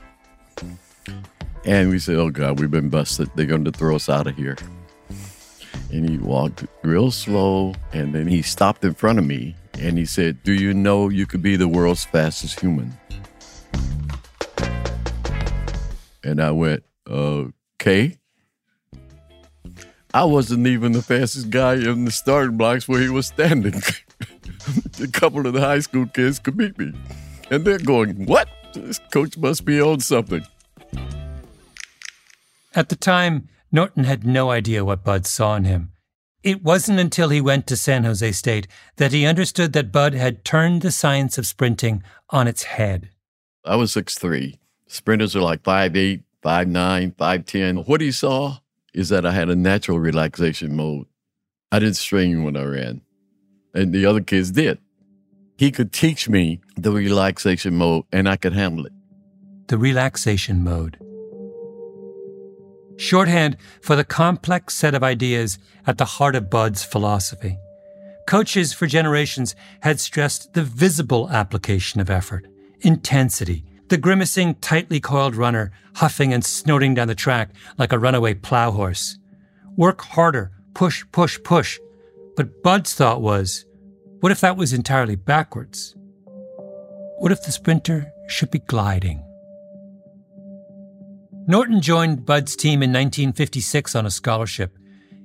And 1.65 1.91
we 1.91 1.99
said, 1.99 2.17
Oh 2.17 2.31
God, 2.31 2.59
we've 2.61 2.71
been 2.71 2.89
busted. 2.89 3.31
They're 3.35 3.47
going 3.47 3.65
to 3.65 3.73
throw 3.73 3.97
us 3.97 4.09
out 4.09 4.27
of 4.27 4.37
here. 4.37 4.57
And 5.93 6.09
he 6.09 6.19
walked 6.19 6.65
real 6.83 7.11
slow, 7.11 7.75
and 7.93 8.15
then 8.15 8.27
he 8.27 8.43
stopped 8.43 8.85
in 8.85 8.95
front 8.95 9.19
of 9.19 9.25
me 9.25 9.57
and 9.79 9.97
he 9.97 10.05
said, 10.05 10.43
Do 10.43 10.53
you 10.53 10.75
know 10.75 11.09
you 11.09 11.27
could 11.27 11.43
be 11.43 11.57
the 11.57 11.69
world's 11.69 12.05
fastest 12.05 12.61
human? 12.61 12.93
And 16.25 16.43
I 16.43 16.51
went, 16.51 16.85
Okay. 17.09 18.19
I 20.15 20.25
wasn't 20.25 20.67
even 20.67 20.93
the 20.93 21.03
fastest 21.03 21.51
guy 21.51 21.75
in 21.75 22.07
the 22.07 22.11
starting 22.11 22.57
blocks 22.57 22.89
where 22.89 23.01
he 23.01 23.11
was 23.11 23.27
standing. 23.27 23.81
a 25.03 25.09
couple 25.09 25.47
of 25.47 25.53
the 25.53 25.61
high 25.61 25.81
school 25.81 26.07
kids 26.07 26.39
could 26.39 26.57
beat 26.57 26.79
me. 26.79 26.93
And 27.51 27.65
they're 27.65 27.79
going, 27.79 28.27
What? 28.27 28.49
This 28.75 28.99
coach 29.13 29.37
must 29.39 29.65
be 29.65 29.81
on 29.81 30.01
something. 30.01 30.45
At 32.75 32.91
the 32.91 32.97
time, 32.97 33.49
Norton 33.73 34.05
had 34.05 34.27
no 34.27 34.51
idea 34.51 34.85
what 34.85 35.05
Bud 35.05 35.27
saw 35.27 35.57
in 35.57 35.65
him. 35.65 35.93
It 36.43 36.63
wasn't 36.63 37.01
until 37.01 37.31
he 37.31 37.41
went 37.41 37.67
to 37.67 37.77
San 37.77 38.05
Jose 38.05 38.33
State 38.33 38.69
that 38.97 39.13
he 39.13 39.27
understood 39.27 39.73
that 39.73 39.91
Bud 39.91 40.15
had 40.15 40.45
turned 40.45 40.83
the 40.83 40.93
science 40.93 41.37
of 41.37 41.47
sprinting 41.47 42.03
on 42.31 42.47
its 42.47 42.63
head. 42.65 43.11
I 43.65 43.77
was 43.77 43.93
6'3. 43.93 44.59
Sprinters 44.87 45.35
are 45.35 45.41
like 45.41 45.63
5'8, 45.63 46.23
5'9, 46.43 47.15
5'10. 47.17 47.89
What 47.89 48.01
he 48.01 48.13
saw 48.13 48.59
is 48.95 49.09
that 49.09 49.27
I 49.27 49.33
had 49.33 49.51
a 49.51 49.57
natural 49.57 49.99
relaxation 49.99 50.77
mode. 50.77 51.07
I 51.71 51.81
didn't 51.81 51.97
strain 51.97 52.45
when 52.45 52.57
I 52.57 52.65
ran, 52.65 53.03
and 53.75 53.93
the 53.93 54.07
other 54.07 54.21
kids 54.21 54.51
did. 54.51 54.79
He 55.57 55.71
could 55.71 55.93
teach 55.93 56.29
me 56.29 56.61
the 56.77 56.93
relaxation 56.93 57.77
mode, 57.77 58.05
and 58.13 58.29
I 58.29 58.37
could 58.37 58.53
handle 58.53 58.87
it. 58.87 58.93
The 59.69 59.79
relaxation 59.79 60.63
mode. 60.63 60.99
Shorthand 62.97 63.57
for 63.81 63.97
the 63.97 64.05
complex 64.05 64.75
set 64.75 64.95
of 64.95 65.03
ideas 65.03 65.59
at 65.87 65.99
the 65.99 66.05
heart 66.05 66.35
of 66.35 66.51
Bud's 66.51 66.85
philosophy. 66.85 67.59
Coaches 68.27 68.73
for 68.73 68.87
generations 68.87 69.55
had 69.81 70.01
stressed 70.01 70.53
the 70.55 70.63
visible 70.63 71.31
application 71.31 72.01
of 72.01 72.11
effort, 72.11 72.47
intensity, 72.81 73.65
the 73.89 73.97
grimacing, 73.97 74.55
tightly 74.57 75.01
coiled 75.01 75.35
runner 75.35 75.73
huffing 75.99 76.33
and 76.33 76.45
snorting 76.45 76.95
down 76.95 77.09
the 77.09 77.15
track 77.15 77.51
like 77.77 77.93
a 77.93 77.99
runaway 77.99 78.33
plow 78.33 78.71
horse. 78.71 79.19
Work 79.77 80.03
harder, 80.03 80.53
push, 80.75 81.05
push, 81.11 81.43
push. 81.43 81.79
But 82.39 82.63
Bud's 82.63 82.95
thought 82.95 83.21
was, 83.21 83.65
what 84.21 84.31
if 84.31 84.41
that 84.43 84.57
was 84.57 84.73
entirely 84.73 85.17
backwards? 85.17 85.97
What 87.19 87.33
if 87.33 87.43
the 87.43 87.51
sprinter 87.51 88.13
should 88.29 88.53
be 88.53 88.61
gliding? 88.61 89.25
Norton 91.49 91.83
joined 91.83 92.25
Bud's 92.25 92.55
team 92.55 92.81
in 92.81 92.91
1956 92.91 93.97
on 93.97 94.07
a 94.07 94.11
scholarship. 94.13 94.79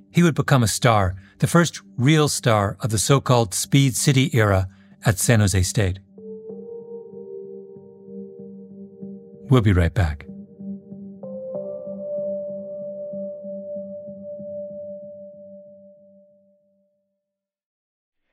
He 0.09 0.23
would 0.23 0.33
become 0.33 0.63
a 0.63 0.67
star, 0.67 1.15
the 1.37 1.45
first 1.45 1.81
real 1.97 2.27
star 2.27 2.77
of 2.79 2.89
the 2.89 2.97
so 2.97 3.21
called 3.21 3.53
Speed 3.53 3.95
City 3.95 4.31
era 4.33 4.67
at 5.05 5.19
San 5.19 5.39
Jose 5.39 5.61
State. 5.61 5.99
We'll 9.51 9.61
be 9.61 9.73
right 9.73 9.93
back. 9.93 10.25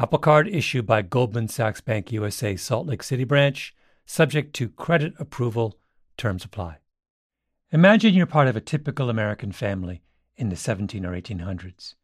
Apple 0.00 0.18
Card 0.18 0.48
issued 0.48 0.86
by 0.86 1.02
Goldman 1.02 1.48
Sachs 1.48 1.82
Bank 1.82 2.10
USA 2.10 2.56
Salt 2.56 2.86
Lake 2.86 3.02
City 3.02 3.24
branch, 3.24 3.74
subject 4.06 4.54
to 4.54 4.70
credit 4.70 5.12
approval. 5.18 5.78
Terms 6.16 6.42
apply. 6.42 6.78
Imagine 7.70 8.14
you're 8.14 8.24
part 8.24 8.48
of 8.48 8.56
a 8.56 8.62
typical 8.62 9.10
American 9.10 9.52
family 9.52 10.00
in 10.38 10.48
the 10.48 10.56
17 10.56 11.04
or 11.04 11.12
1800s. 11.12 11.96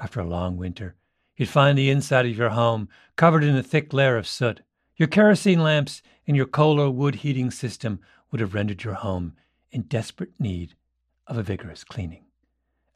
After 0.00 0.20
a 0.20 0.26
long 0.26 0.56
winter, 0.56 0.96
you'd 1.36 1.50
find 1.50 1.76
the 1.76 1.90
inside 1.90 2.24
of 2.24 2.34
your 2.34 2.48
home 2.48 2.88
covered 3.14 3.44
in 3.44 3.54
a 3.54 3.62
thick 3.62 3.92
layer 3.92 4.16
of 4.16 4.26
soot. 4.26 4.62
Your 4.96 5.08
kerosene 5.08 5.62
lamps 5.62 6.00
and 6.26 6.38
your 6.38 6.46
coal 6.46 6.80
or 6.80 6.90
wood 6.90 7.16
heating 7.16 7.50
system 7.50 8.00
would 8.30 8.40
have 8.40 8.54
rendered 8.54 8.84
your 8.84 8.94
home 8.94 9.34
in 9.70 9.82
desperate 9.82 10.32
need 10.40 10.76
of 11.26 11.36
a 11.36 11.42
vigorous 11.42 11.84
cleaning. 11.84 12.24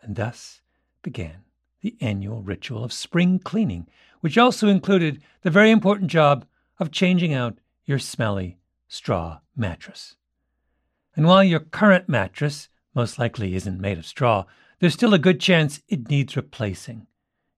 And 0.00 0.16
thus 0.16 0.62
began 1.02 1.44
the 1.80 1.96
annual 2.00 2.42
ritual 2.42 2.82
of 2.82 2.92
spring 2.92 3.38
cleaning, 3.38 3.86
which 4.20 4.38
also 4.38 4.68
included 4.68 5.22
the 5.42 5.50
very 5.50 5.70
important 5.70 6.10
job 6.10 6.44
of 6.78 6.90
changing 6.90 7.32
out 7.32 7.58
your 7.84 7.98
smelly 7.98 8.58
straw 8.88 9.40
mattress. 9.56 10.16
And 11.16 11.26
while 11.26 11.44
your 11.44 11.60
current 11.60 12.08
mattress 12.08 12.68
most 12.94 13.18
likely 13.18 13.54
isn't 13.54 13.80
made 13.80 13.98
of 13.98 14.06
straw, 14.06 14.44
there's 14.78 14.94
still 14.94 15.14
a 15.14 15.18
good 15.18 15.40
chance 15.40 15.80
it 15.88 16.08
needs 16.08 16.36
replacing. 16.36 17.06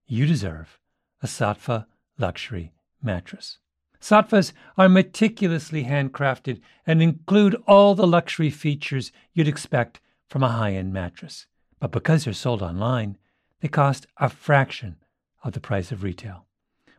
You 0.07 0.25
deserve 0.25 0.79
a 1.21 1.27
Saatva 1.27 1.85
luxury 2.17 2.73
mattress. 3.01 3.59
Saatvas 4.01 4.51
are 4.77 4.89
meticulously 4.89 5.83
handcrafted 5.85 6.59
and 6.87 7.01
include 7.01 7.55
all 7.67 7.93
the 7.93 8.07
luxury 8.07 8.49
features 8.49 9.11
you'd 9.33 9.47
expect 9.47 10.01
from 10.27 10.41
a 10.41 10.49
high 10.49 10.73
end 10.73 10.91
mattress. 10.91 11.45
But 11.79 11.91
because 11.91 12.25
they're 12.25 12.33
sold 12.33 12.63
online, 12.63 13.17
they 13.59 13.67
cost 13.67 14.07
a 14.17 14.29
fraction 14.29 14.97
of 15.43 15.53
the 15.53 15.59
price 15.59 15.91
of 15.91 16.03
retail. 16.03 16.45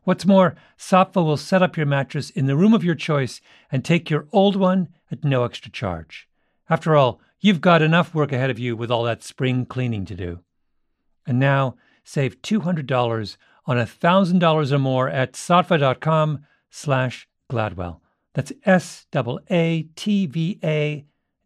What's 0.05 0.27
more, 0.27 0.57
Saatva 0.77 1.25
will 1.25 1.37
set 1.37 1.63
up 1.63 1.77
your 1.77 1.87
mattress 1.87 2.31
in 2.31 2.47
the 2.47 2.57
room 2.57 2.75
of 2.75 2.83
your 2.83 2.97
choice 2.97 3.41
and 3.71 3.85
take 3.85 4.11
your 4.11 4.27
old 4.33 4.57
one 4.57 4.89
at 5.11 5.23
no 5.25 5.45
extra 5.45 5.71
charge. 5.71 6.29
After 6.69 6.97
all, 6.97 7.21
you've 7.41 7.61
got 7.61 7.83
enough 7.83 8.15
work 8.15 8.33
ahead 8.33 8.51
of 8.51 8.59
you 8.59 8.75
with 8.77 8.91
all 8.91 9.05
that 9.05 9.23
spring 9.23 9.65
cleaning 9.65 10.05
to 10.07 10.17
do. 10.17 10.41
And 11.25 11.39
now, 11.39 11.77
save 12.03 12.43
$200 12.43 13.37
on 13.67 13.77
$1,000 13.77 14.73
or 14.73 14.79
more 14.79 15.09
at 15.09 15.35
saatva.com 15.35 16.45
slash 16.71 17.29
Gladwell. 17.51 18.01
That's 18.35 18.53
S-A-A-T-V-A 18.65 19.07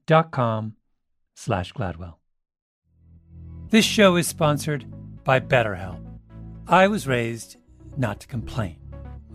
dot 0.06 0.30
com 0.30 0.76
slash 1.34 1.72
Gladwell. 1.72 2.14
This 3.68 3.84
show 3.84 4.14
is 4.16 4.28
sponsored 4.28 4.86
by 5.24 5.40
BetterHelp. 5.40 6.00
I 6.68 6.86
was 6.86 7.06
raised 7.08 7.56
not 7.98 8.20
to 8.20 8.26
complain. 8.26 8.76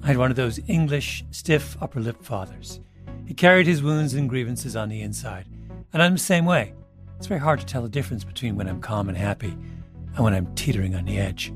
I 0.03 0.07
had 0.07 0.17
one 0.17 0.31
of 0.31 0.37
those 0.37 0.59
English, 0.67 1.23
stiff 1.31 1.77
upper 1.81 1.99
lip 1.99 2.23
fathers. 2.23 2.79
He 3.25 3.33
carried 3.33 3.67
his 3.67 3.83
wounds 3.83 4.13
and 4.13 4.29
grievances 4.29 4.75
on 4.75 4.89
the 4.89 5.01
inside, 5.01 5.45
and 5.93 6.01
I'm 6.01 6.13
the 6.13 6.19
same 6.19 6.45
way. 6.45 6.73
It's 7.17 7.27
very 7.27 7.39
hard 7.39 7.59
to 7.59 7.65
tell 7.65 7.83
the 7.83 7.89
difference 7.89 8.23
between 8.23 8.55
when 8.55 8.67
I'm 8.67 8.81
calm 8.81 9.07
and 9.07 9.17
happy 9.17 9.55
and 10.15 10.19
when 10.23 10.33
I'm 10.33 10.53
teetering 10.55 10.95
on 10.95 11.05
the 11.05 11.19
edge. 11.19 11.53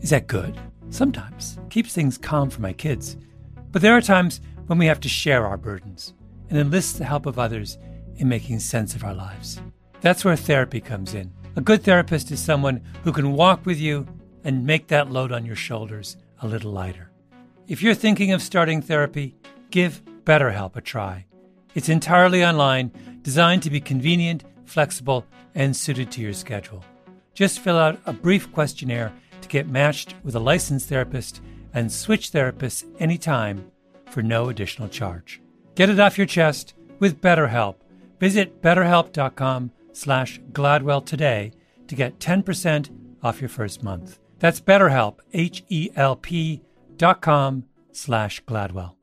Is 0.00 0.10
that 0.10 0.26
good? 0.26 0.58
Sometimes. 0.90 1.58
Keeps 1.70 1.94
things 1.94 2.18
calm 2.18 2.50
for 2.50 2.60
my 2.60 2.72
kids. 2.72 3.16
But 3.72 3.82
there 3.82 3.96
are 3.96 4.02
times 4.02 4.40
when 4.66 4.78
we 4.78 4.86
have 4.86 5.00
to 5.00 5.08
share 5.08 5.46
our 5.46 5.56
burdens 5.56 6.14
and 6.50 6.58
enlist 6.58 6.98
the 6.98 7.04
help 7.04 7.26
of 7.26 7.38
others 7.38 7.78
in 8.16 8.28
making 8.28 8.58
sense 8.60 8.94
of 8.94 9.04
our 9.04 9.14
lives. 9.14 9.60
That's 10.00 10.24
where 10.24 10.36
therapy 10.36 10.80
comes 10.80 11.14
in. 11.14 11.32
A 11.56 11.60
good 11.60 11.82
therapist 11.82 12.30
is 12.30 12.40
someone 12.40 12.82
who 13.02 13.12
can 13.12 13.32
walk 13.32 13.66
with 13.66 13.80
you 13.80 14.06
and 14.44 14.66
make 14.66 14.86
that 14.88 15.10
load 15.10 15.32
on 15.32 15.44
your 15.44 15.56
shoulders 15.56 16.16
a 16.40 16.46
little 16.46 16.72
lighter. 16.72 17.10
If 17.66 17.82
you're 17.82 17.94
thinking 17.94 18.32
of 18.32 18.42
starting 18.42 18.80
therapy, 18.80 19.36
give 19.70 20.02
BetterHelp 20.24 20.76
a 20.76 20.80
try. 20.80 21.26
It's 21.74 21.88
entirely 21.88 22.44
online, 22.44 22.92
designed 23.22 23.62
to 23.64 23.70
be 23.70 23.80
convenient, 23.80 24.44
flexible, 24.64 25.26
and 25.54 25.76
suited 25.76 26.10
to 26.12 26.20
your 26.20 26.32
schedule. 26.32 26.84
Just 27.34 27.60
fill 27.60 27.78
out 27.78 28.00
a 28.06 28.12
brief 28.12 28.52
questionnaire 28.52 29.12
to 29.40 29.48
get 29.48 29.68
matched 29.68 30.14
with 30.24 30.34
a 30.34 30.40
licensed 30.40 30.88
therapist 30.88 31.40
and 31.72 31.92
switch 31.92 32.32
therapists 32.32 32.84
anytime 32.98 33.70
for 34.06 34.22
no 34.22 34.48
additional 34.48 34.88
charge. 34.88 35.40
Get 35.74 35.90
it 35.90 36.00
off 36.00 36.18
your 36.18 36.26
chest 36.26 36.74
with 36.98 37.20
BetterHelp. 37.20 37.76
Visit 38.18 38.60
betterhelp.com 38.62 39.70
slash 39.92 40.40
Gladwell 40.52 41.04
today 41.04 41.52
to 41.86 41.94
get 41.94 42.18
10% 42.18 42.90
off 43.22 43.40
your 43.40 43.48
first 43.48 43.82
month. 43.82 44.18
That's 44.40 44.60
BetterHelp, 44.60 45.18
H-E-L-P 45.32 46.62
dot 46.96 47.20
com 47.20 47.64
slash 47.92 48.42
Gladwell. 48.44 48.94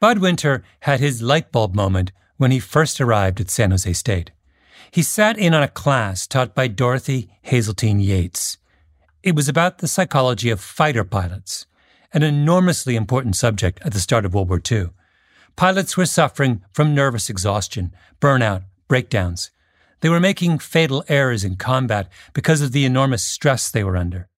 Bud 0.00 0.18
Winter 0.18 0.62
had 0.80 1.00
his 1.00 1.20
light 1.20 1.52
bulb 1.52 1.74
moment 1.74 2.10
when 2.38 2.50
he 2.50 2.58
first 2.58 3.00
arrived 3.02 3.38
at 3.38 3.50
San 3.50 3.70
Jose 3.70 3.92
State. 3.92 4.30
He 4.90 5.02
sat 5.02 5.36
in 5.36 5.52
on 5.52 5.62
a 5.62 5.68
class 5.68 6.26
taught 6.26 6.54
by 6.54 6.68
Dorothy 6.68 7.30
Hazeltine 7.42 8.00
Yates. 8.00 8.56
It 9.22 9.36
was 9.36 9.46
about 9.46 9.78
the 9.78 9.88
psychology 9.88 10.48
of 10.48 10.58
fighter 10.60 11.04
pilots, 11.04 11.66
an 12.14 12.22
enormously 12.22 12.96
important 12.96 13.36
subject 13.36 13.78
at 13.84 13.92
the 13.92 14.00
start 14.00 14.24
of 14.24 14.32
World 14.32 14.48
War 14.48 14.60
II. 14.70 14.88
Pilots 15.56 15.96
were 15.96 16.06
suffering 16.06 16.62
from 16.72 16.94
nervous 16.94 17.28
exhaustion, 17.28 17.92
burnout, 18.20 18.64
breakdowns. 18.88 19.50
They 20.00 20.08
were 20.08 20.20
making 20.20 20.58
fatal 20.58 21.04
errors 21.08 21.44
in 21.44 21.56
combat 21.56 22.08
because 22.32 22.60
of 22.60 22.72
the 22.72 22.84
enormous 22.84 23.22
stress 23.22 23.70
they 23.70 23.84
were 23.84 23.96
under. 23.96 24.28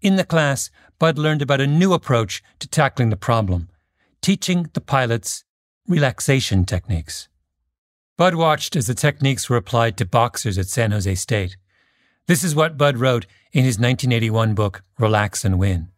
In 0.00 0.16
the 0.16 0.24
class, 0.24 0.70
Bud 0.98 1.18
learned 1.18 1.42
about 1.42 1.60
a 1.60 1.66
new 1.66 1.92
approach 1.92 2.42
to 2.58 2.68
tackling 2.68 3.10
the 3.10 3.16
problem, 3.16 3.68
teaching 4.20 4.68
the 4.74 4.80
pilots 4.80 5.44
relaxation 5.86 6.64
techniques. 6.64 7.28
Bud 8.16 8.34
watched 8.34 8.76
as 8.76 8.86
the 8.86 8.94
techniques 8.94 9.48
were 9.48 9.56
applied 9.56 9.96
to 9.96 10.04
boxers 10.06 10.58
at 10.58 10.68
San 10.68 10.90
Jose 10.90 11.14
State. 11.16 11.56
This 12.26 12.44
is 12.44 12.54
what 12.54 12.78
Bud 12.78 12.98
wrote 12.98 13.26
in 13.52 13.64
his 13.64 13.76
1981 13.76 14.54
book, 14.54 14.82
Relax 14.98 15.44
and 15.44 15.58
Win. 15.58 15.88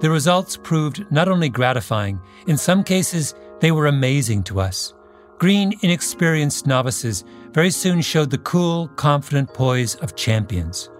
The 0.00 0.10
results 0.10 0.58
proved 0.62 1.10
not 1.10 1.26
only 1.26 1.48
gratifying, 1.48 2.20
in 2.46 2.58
some 2.58 2.84
cases, 2.84 3.34
they 3.60 3.72
were 3.72 3.86
amazing 3.86 4.42
to 4.44 4.60
us. 4.60 4.92
Green, 5.38 5.72
inexperienced 5.80 6.66
novices 6.66 7.24
very 7.52 7.70
soon 7.70 8.02
showed 8.02 8.30
the 8.30 8.38
cool, 8.38 8.88
confident 8.96 9.52
poise 9.54 9.94
of 9.96 10.14
champions. 10.14 10.90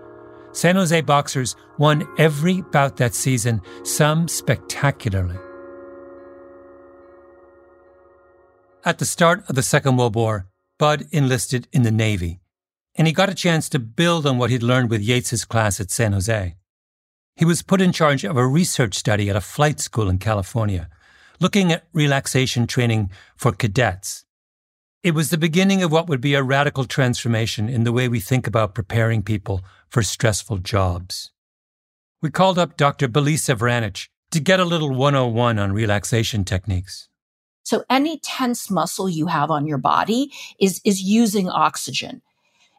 San 0.52 0.76
Jose 0.76 0.98
boxers 1.02 1.56
won 1.76 2.08
every 2.16 2.62
bout 2.62 2.96
that 2.96 3.14
season, 3.14 3.60
some 3.82 4.28
spectacularly. 4.28 5.36
At 8.82 8.98
the 8.98 9.04
start 9.04 9.44
of 9.48 9.56
the 9.56 9.62
Second 9.62 9.98
World 9.98 10.14
War, 10.14 10.46
Bud 10.78 11.06
enlisted 11.12 11.68
in 11.72 11.82
the 11.82 11.90
Navy, 11.90 12.40
and 12.94 13.06
he 13.06 13.12
got 13.12 13.28
a 13.28 13.34
chance 13.34 13.68
to 13.70 13.78
build 13.78 14.26
on 14.26 14.38
what 14.38 14.48
he'd 14.48 14.62
learned 14.62 14.88
with 14.88 15.02
Yates's 15.02 15.44
class 15.44 15.80
at 15.80 15.90
San 15.90 16.12
Jose. 16.12 16.56
He 17.36 17.44
was 17.44 17.60
put 17.60 17.82
in 17.82 17.92
charge 17.92 18.24
of 18.24 18.38
a 18.38 18.46
research 18.46 18.94
study 18.94 19.28
at 19.28 19.36
a 19.36 19.42
flight 19.42 19.78
school 19.78 20.08
in 20.08 20.18
California, 20.18 20.88
looking 21.38 21.70
at 21.70 21.86
relaxation 21.92 22.66
training 22.66 23.10
for 23.36 23.52
cadets. 23.52 24.24
It 25.02 25.14
was 25.14 25.28
the 25.28 25.36
beginning 25.36 25.82
of 25.82 25.92
what 25.92 26.08
would 26.08 26.22
be 26.22 26.32
a 26.32 26.42
radical 26.42 26.86
transformation 26.86 27.68
in 27.68 27.84
the 27.84 27.92
way 27.92 28.08
we 28.08 28.20
think 28.20 28.46
about 28.46 28.74
preparing 28.74 29.22
people 29.22 29.62
for 29.90 30.02
stressful 30.02 30.58
jobs. 30.58 31.30
We 32.22 32.30
called 32.30 32.58
up 32.58 32.78
Dr. 32.78 33.06
Belisa 33.06 33.54
Vranich 33.54 34.08
to 34.30 34.40
get 34.40 34.58
a 34.58 34.64
little 34.64 34.90
101 34.90 35.58
on 35.58 35.72
relaxation 35.72 36.42
techniques. 36.42 37.10
So 37.64 37.84
any 37.90 38.18
tense 38.18 38.70
muscle 38.70 39.10
you 39.10 39.26
have 39.26 39.50
on 39.50 39.66
your 39.66 39.78
body 39.78 40.32
is, 40.58 40.80
is 40.84 41.02
using 41.02 41.50
oxygen. 41.50 42.22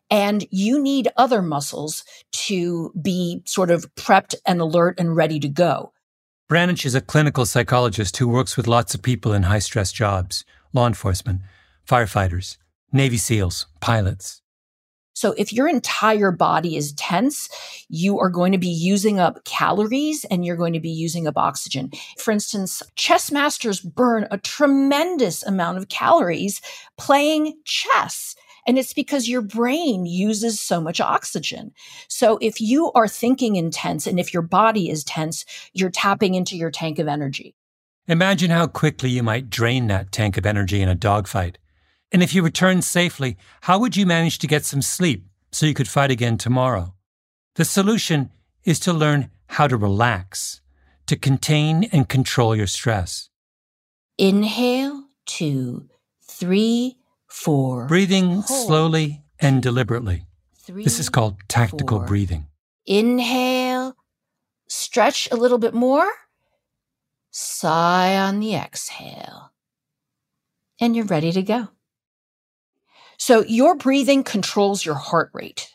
And 0.09 0.47
you 0.51 0.81
need 0.81 1.09
other 1.17 1.41
muscles 1.41 2.03
to 2.31 2.91
be 3.01 3.41
sort 3.45 3.69
of 3.69 3.93
prepped 3.95 4.35
and 4.45 4.61
alert 4.61 4.99
and 4.99 5.15
ready 5.15 5.39
to 5.39 5.49
go. 5.49 5.91
Vranich 6.49 6.85
is 6.85 6.95
a 6.95 7.01
clinical 7.01 7.45
psychologist 7.45 8.15
who 8.17 8.27
works 8.27 8.55
with 8.55 8.67
lots 8.67 8.95
of 8.95 9.01
people 9.01 9.33
in 9.33 9.43
high 9.43 9.59
stress 9.59 9.91
jobs 9.91 10.45
law 10.73 10.87
enforcement, 10.87 11.41
firefighters, 11.87 12.57
Navy 12.91 13.17
SEALs, 13.17 13.67
pilots. 13.79 14.41
So 15.17 15.33
if 15.35 15.51
your 15.51 15.67
entire 15.67 16.29
body 16.31 16.77
is 16.77 16.93
tense, 16.93 17.49
you 17.89 18.19
are 18.19 18.29
going 18.29 18.51
to 18.51 18.59
be 18.59 18.67
using 18.67 19.19
up 19.19 19.43
calories 19.45 20.23
and 20.25 20.45
you're 20.45 20.55
going 20.55 20.73
to 20.73 20.79
be 20.79 20.91
using 20.91 21.27
up 21.27 21.37
oxygen. 21.37 21.89
For 22.19 22.31
instance, 22.31 22.83
chess 22.95 23.31
masters 23.31 23.79
burn 23.81 24.27
a 24.29 24.37
tremendous 24.37 25.41
amount 25.41 25.79
of 25.79 25.89
calories 25.89 26.61
playing 26.99 27.55
chess. 27.65 28.35
And 28.67 28.77
it's 28.77 28.93
because 28.93 29.29
your 29.29 29.41
brain 29.41 30.05
uses 30.05 30.59
so 30.59 30.81
much 30.81 30.99
oxygen. 30.99 31.71
So 32.09 32.37
if 32.41 32.59
you 32.59 32.91
are 32.91 33.07
thinking 33.07 33.55
intense 33.55 34.05
and 34.05 34.19
if 34.19 34.33
your 34.33 34.43
body 34.43 34.89
is 34.89 35.05
tense, 35.05 35.45
you're 35.73 35.89
tapping 35.89 36.35
into 36.35 36.57
your 36.57 36.69
tank 36.69 36.99
of 36.99 37.07
energy. 37.07 37.55
Imagine 38.07 38.51
how 38.51 38.67
quickly 38.67 39.09
you 39.09 39.23
might 39.23 39.49
drain 39.49 39.87
that 39.87 40.11
tank 40.11 40.37
of 40.37 40.45
energy 40.45 40.81
in 40.81 40.89
a 40.89 40.95
dogfight. 40.95 41.57
And 42.11 42.21
if 42.21 42.33
you 42.35 42.43
return 42.43 42.81
safely, 42.81 43.37
how 43.61 43.79
would 43.79 43.95
you 43.95 44.05
manage 44.05 44.37
to 44.39 44.47
get 44.47 44.65
some 44.65 44.81
sleep 44.81 45.25
so 45.51 45.65
you 45.65 45.73
could 45.73 45.87
fight 45.87 46.11
again 46.11 46.37
tomorrow? 46.37 46.93
The 47.55 47.65
solution 47.65 48.31
is 48.63 48.79
to 48.81 48.93
learn 48.93 49.29
how 49.47 49.67
to 49.67 49.77
relax, 49.77 50.61
to 51.07 51.15
contain 51.15 51.85
and 51.85 52.07
control 52.07 52.55
your 52.55 52.67
stress. 52.67 53.29
Inhale, 54.17 55.05
two, 55.25 55.89
three, 56.21 56.97
four. 57.27 57.85
Breathing 57.85 58.41
Hold. 58.41 58.45
slowly 58.45 59.23
and 59.39 59.61
deliberately. 59.61 60.25
Three, 60.55 60.83
This 60.83 60.99
is 60.99 61.09
called 61.09 61.37
tactical 61.47 61.99
four. 61.99 62.07
breathing. 62.07 62.47
Inhale, 62.85 63.95
stretch 64.67 65.29
a 65.31 65.35
little 65.35 65.57
bit 65.57 65.73
more. 65.73 66.09
Sigh 67.31 68.17
on 68.17 68.39
the 68.39 68.55
exhale. 68.55 69.51
And 70.79 70.95
you're 70.95 71.05
ready 71.05 71.31
to 71.31 71.41
go. 71.41 71.69
So 73.17 73.43
your 73.43 73.75
breathing 73.75 74.23
controls 74.23 74.85
your 74.85 74.95
heart 74.95 75.31
rate 75.33 75.69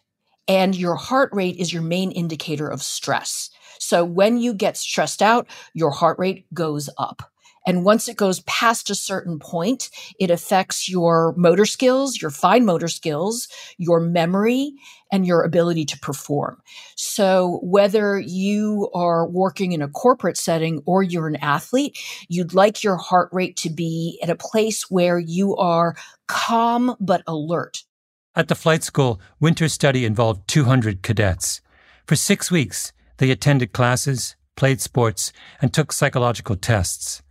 and 0.48 0.76
your 0.76 0.94
heart 0.94 1.30
rate 1.32 1.56
is 1.56 1.72
your 1.72 1.82
main 1.82 2.12
indicator 2.12 2.68
of 2.68 2.82
stress. 2.82 3.50
So 3.78 4.04
when 4.04 4.38
you 4.38 4.54
get 4.54 4.76
stressed 4.76 5.22
out, 5.22 5.46
your 5.74 5.90
heart 5.90 6.18
rate 6.18 6.46
goes 6.54 6.88
up. 6.98 7.31
And 7.66 7.84
once 7.84 8.08
it 8.08 8.16
goes 8.16 8.40
past 8.40 8.90
a 8.90 8.94
certain 8.94 9.38
point, 9.38 9.90
it 10.18 10.30
affects 10.30 10.88
your 10.88 11.34
motor 11.36 11.64
skills, 11.64 12.20
your 12.20 12.30
fine 12.30 12.64
motor 12.64 12.88
skills, 12.88 13.48
your 13.78 14.00
memory, 14.00 14.74
and 15.12 15.26
your 15.26 15.42
ability 15.42 15.84
to 15.84 15.98
perform. 15.98 16.60
So 16.96 17.60
whether 17.62 18.18
you 18.18 18.90
are 18.94 19.28
working 19.28 19.72
in 19.72 19.82
a 19.82 19.88
corporate 19.88 20.36
setting 20.36 20.82
or 20.86 21.02
you're 21.02 21.28
an 21.28 21.36
athlete, 21.36 21.98
you'd 22.28 22.54
like 22.54 22.82
your 22.82 22.96
heart 22.96 23.28
rate 23.32 23.56
to 23.58 23.70
be 23.70 24.18
at 24.22 24.30
a 24.30 24.34
place 24.34 24.90
where 24.90 25.18
you 25.18 25.54
are 25.56 25.94
calm 26.26 26.96
but 26.98 27.22
alert. 27.26 27.84
At 28.34 28.48
the 28.48 28.54
flight 28.54 28.82
school, 28.82 29.20
winter 29.38 29.68
study 29.68 30.06
involved 30.06 30.48
200 30.48 31.02
cadets. 31.02 31.60
For 32.06 32.16
six 32.16 32.50
weeks, 32.50 32.92
they 33.18 33.30
attended 33.30 33.72
classes, 33.72 34.36
played 34.56 34.80
sports, 34.80 35.32
and 35.60 35.72
took 35.72 35.92
psychological 35.92 36.56
tests. 36.56 37.22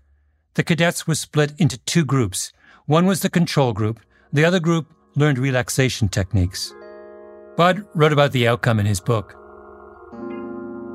The 0.55 0.63
cadets 0.63 1.07
were 1.07 1.15
split 1.15 1.53
into 1.57 1.77
two 1.77 2.03
groups. 2.03 2.51
One 2.85 3.05
was 3.05 3.21
the 3.21 3.29
control 3.29 3.71
group, 3.71 4.01
the 4.33 4.43
other 4.43 4.59
group 4.59 4.87
learned 5.15 5.37
relaxation 5.37 6.09
techniques. 6.09 6.73
Bud 7.55 7.85
wrote 7.93 8.11
about 8.11 8.33
the 8.33 8.47
outcome 8.47 8.79
in 8.79 8.85
his 8.85 8.99
book. 8.99 9.37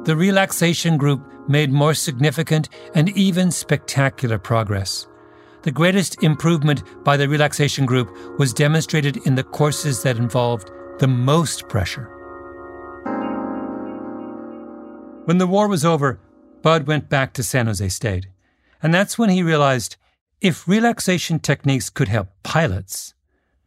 The 0.05 0.15
relaxation 0.17 0.99
group 0.99 1.23
made 1.49 1.73
more 1.73 1.95
significant 1.95 2.69
and 2.95 3.09
even 3.17 3.51
spectacular 3.51 4.39
progress. 4.39 5.07
The 5.63 5.73
greatest 5.73 6.23
improvement 6.23 6.83
by 7.03 7.17
the 7.17 7.29
relaxation 7.29 7.87
group 7.87 8.39
was 8.39 8.53
demonstrated 8.53 9.17
in 9.27 9.35
the 9.35 9.43
courses 9.43 10.03
that 10.03 10.19
involved 10.19 10.71
the 10.99 11.09
most 11.09 11.69
pressure. 11.69 12.11
When 15.25 15.39
the 15.39 15.47
war 15.47 15.67
was 15.67 15.85
over, 15.85 16.21
Bud 16.63 16.87
went 16.87 17.09
back 17.09 17.33
to 17.35 17.43
San 17.43 17.67
Jose 17.67 17.89
State. 17.89 18.29
And 18.83 18.93
that's 18.93 19.19
when 19.19 19.31
he 19.31 19.43
realized 19.43 19.97
if 20.41 20.69
relaxation 20.69 21.39
techniques 21.39 21.91
could 21.91 22.09
help 22.09 22.29
pilots, 22.43 23.15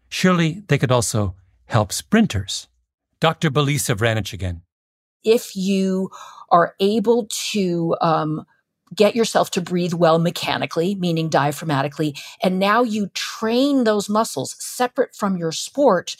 surely 0.08 0.64
they 0.68 0.78
could 0.78 0.92
also 0.92 1.36
help 1.66 1.92
sprinters. 1.92 2.68
Dr. 3.20 3.50
Belisa 3.50 3.96
Vranich 3.96 4.34
again. 4.34 4.62
If 5.24 5.56
you 5.56 6.10
are 6.50 6.76
able 6.80 7.28
to 7.52 7.96
um, 8.02 8.46
get 8.96 9.16
yourself 9.16 9.52
to 9.52 9.62
breathe 9.62 9.94
well 9.94 10.20
mechanically, 10.20 10.96
meaning 10.96 11.30
diaphragmatically, 11.30 12.18
and 12.42 12.60
now 12.60 12.84
you 12.84 13.08
train 13.14 13.84
those 13.84 14.10
muscles 14.10 14.56
separate 14.60 15.16
from 15.16 15.38
your 15.38 15.52
sport, 15.52 16.16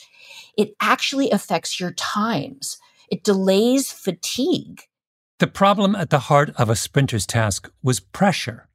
it 0.56 0.74
actually 0.80 1.30
affects 1.30 1.80
your 1.80 1.92
times. 1.92 2.78
It 3.10 3.24
delays 3.24 3.90
fatigue. 3.90 4.82
The 5.38 5.46
problem 5.46 5.94
at 5.96 6.10
the 6.10 6.20
heart 6.20 6.50
of 6.56 6.68
a 6.68 6.76
sprinter's 6.76 7.26
task 7.26 7.70
was 7.82 7.98
pressure. 7.98 8.68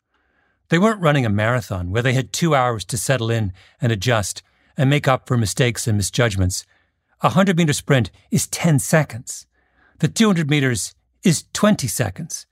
They 0.69 0.79
weren't 0.79 1.01
running 1.01 1.25
a 1.25 1.29
marathon 1.29 1.91
where 1.91 2.01
they 2.01 2.13
had 2.13 2.33
two 2.33 2.55
hours 2.55 2.85
to 2.85 2.97
settle 2.97 3.29
in 3.29 3.53
and 3.79 3.91
adjust 3.91 4.41
and 4.77 4.89
make 4.89 5.07
up 5.07 5.27
for 5.27 5.37
mistakes 5.37 5.87
and 5.87 5.97
misjudgments. 5.97 6.65
A 7.21 7.29
100 7.29 7.57
meter 7.57 7.73
sprint 7.73 8.11
is 8.31 8.47
10 8.47 8.79
seconds. 8.79 9.45
The 9.99 10.07
200 10.07 10.49
meters 10.49 10.95
is 11.23 11.45
20 11.53 11.87
seconds. 11.87 12.45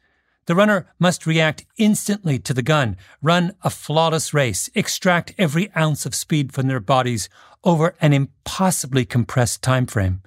The 0.45 0.55
runner 0.55 0.87
must 0.99 1.25
react 1.25 1.65
instantly 1.77 2.37
to 2.39 2.53
the 2.53 2.61
gun, 2.61 2.97
run 3.21 3.53
a 3.63 3.69
flawless 3.69 4.33
race, 4.33 4.69
extract 4.75 5.33
every 5.37 5.71
ounce 5.75 6.05
of 6.05 6.13
speed 6.13 6.51
from 6.51 6.67
their 6.67 6.81
bodies 6.81 7.29
over 7.63 7.95
an 8.01 8.13
impossibly 8.13 9.05
compressed 9.05 9.61
time 9.61 9.85
frame. 9.85 10.21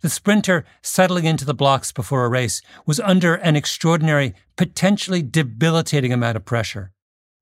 The 0.00 0.08
sprinter 0.08 0.64
settling 0.82 1.24
into 1.24 1.44
the 1.44 1.54
blocks 1.54 1.92
before 1.92 2.24
a 2.24 2.30
race 2.30 2.62
was 2.86 3.00
under 3.00 3.34
an 3.34 3.56
extraordinary, 3.56 4.34
potentially 4.56 5.22
debilitating 5.22 6.12
amount 6.12 6.36
of 6.36 6.44
pressure. 6.44 6.92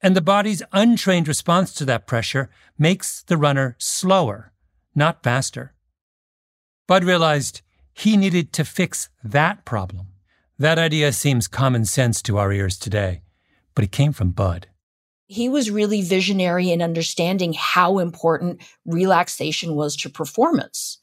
And 0.02 0.14
the 0.14 0.20
body's 0.20 0.62
untrained 0.72 1.28
response 1.28 1.72
to 1.74 1.84
that 1.86 2.06
pressure 2.06 2.50
makes 2.78 3.22
the 3.22 3.36
runner 3.36 3.76
slower, 3.78 4.52
not 4.94 5.22
faster. 5.22 5.74
Bud 6.86 7.04
realized 7.04 7.62
he 7.94 8.16
needed 8.16 8.52
to 8.52 8.64
fix 8.64 9.08
that 9.22 9.64
problem. 9.64 10.08
That 10.58 10.78
idea 10.78 11.12
seems 11.12 11.48
common 11.48 11.84
sense 11.84 12.20
to 12.22 12.38
our 12.38 12.52
ears 12.52 12.78
today, 12.78 13.22
but 13.74 13.84
it 13.84 13.92
came 13.92 14.12
from 14.12 14.30
Bud. 14.30 14.68
He 15.26 15.48
was 15.48 15.70
really 15.70 16.02
visionary 16.02 16.70
in 16.70 16.82
understanding 16.82 17.54
how 17.54 17.98
important 17.98 18.60
relaxation 18.84 19.74
was 19.74 19.96
to 19.96 20.10
performance 20.10 20.98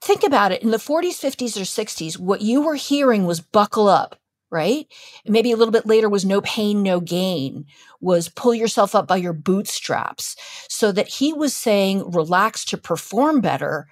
think 0.00 0.22
about 0.22 0.52
it 0.52 0.62
in 0.62 0.70
the 0.70 0.78
40s, 0.78 1.18
50s, 1.18 1.56
or 1.56 1.62
60s, 1.62 2.18
what 2.18 2.40
you 2.40 2.62
were 2.62 2.76
hearing 2.76 3.26
was 3.26 3.40
buckle 3.40 3.88
up, 3.88 4.16
right? 4.50 4.86
Maybe 5.26 5.52
a 5.52 5.56
little 5.56 5.72
bit 5.72 5.86
later 5.86 6.08
was 6.08 6.24
no 6.24 6.40
pain, 6.40 6.82
no 6.82 7.00
gain, 7.00 7.66
was 8.00 8.28
pull 8.28 8.54
yourself 8.54 8.94
up 8.94 9.06
by 9.06 9.16
your 9.16 9.32
bootstraps. 9.32 10.36
So 10.68 10.92
that 10.92 11.08
he 11.08 11.32
was 11.32 11.54
saying 11.54 12.10
relax 12.10 12.64
to 12.66 12.76
perform 12.76 13.40
better 13.40 13.86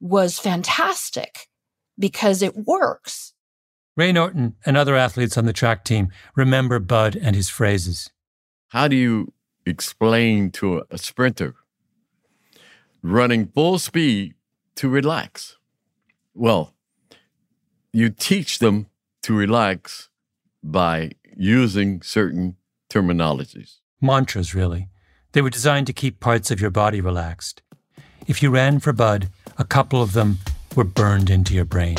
was 0.00 0.38
fantastic 0.38 1.48
because 1.98 2.42
it 2.42 2.56
works. 2.56 3.34
Ray 3.96 4.12
Norton 4.12 4.54
and 4.64 4.76
other 4.76 4.94
athletes 4.94 5.36
on 5.36 5.44
the 5.44 5.52
track 5.52 5.84
team 5.84 6.10
remember 6.36 6.78
Bud 6.78 7.16
and 7.16 7.34
his 7.34 7.48
phrases. 7.48 8.10
How 8.68 8.86
do 8.86 8.94
you 8.94 9.32
explain 9.66 10.50
to 10.52 10.84
a 10.90 10.98
sprinter 10.98 11.54
running 13.02 13.48
full 13.48 13.78
speed 13.78 14.34
to 14.76 14.88
relax? 14.88 15.56
Well, 16.34 16.74
you 17.92 18.10
teach 18.10 18.60
them 18.60 18.86
to 19.28 19.34
relax 19.34 20.08
by 20.62 21.10
using 21.36 22.00
certain 22.00 22.56
terminologies. 22.88 23.76
Mantras, 24.00 24.54
really. 24.54 24.88
They 25.32 25.42
were 25.42 25.50
designed 25.50 25.86
to 25.88 25.92
keep 25.92 26.18
parts 26.18 26.50
of 26.50 26.62
your 26.62 26.70
body 26.70 27.02
relaxed. 27.02 27.60
If 28.26 28.42
you 28.42 28.48
ran 28.48 28.80
for 28.80 28.94
Bud, 28.94 29.28
a 29.58 29.64
couple 29.64 30.00
of 30.00 30.14
them 30.14 30.38
were 30.74 30.84
burned 30.84 31.28
into 31.28 31.52
your 31.52 31.66
brain. 31.66 31.96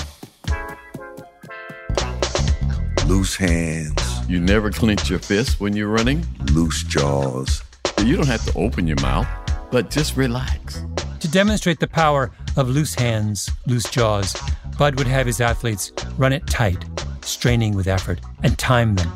Loose 3.06 3.36
hands. 3.36 4.28
You 4.28 4.40
never 4.40 4.72
clench 4.72 5.08
your 5.08 5.20
fist 5.20 5.60
when 5.60 5.76
you're 5.76 5.88
running. 5.88 6.26
Loose 6.52 6.84
jaws. 6.84 7.62
You 8.04 8.16
don't 8.16 8.26
have 8.26 8.44
to 8.46 8.58
open 8.58 8.88
your 8.88 9.00
mouth, 9.04 9.28
but 9.70 9.92
just 9.92 10.18
relax. 10.18 10.84
To 11.20 11.30
demonstrate 11.30 11.80
the 11.80 11.88
power 11.88 12.32
of 12.58 12.70
loose 12.70 12.96
hands, 12.96 13.52
loose 13.68 13.88
jaws, 13.92 14.36
Bud 14.80 14.98
would 14.98 15.06
have 15.06 15.28
his 15.28 15.40
athletes 15.40 15.92
run 16.18 16.34
it 16.34 16.48
tight, 16.48 16.84
straining 17.30 17.76
with 17.76 17.88
effort, 17.88 18.20
and 18.44 18.58
time 18.58 18.96
them. 18.96 19.12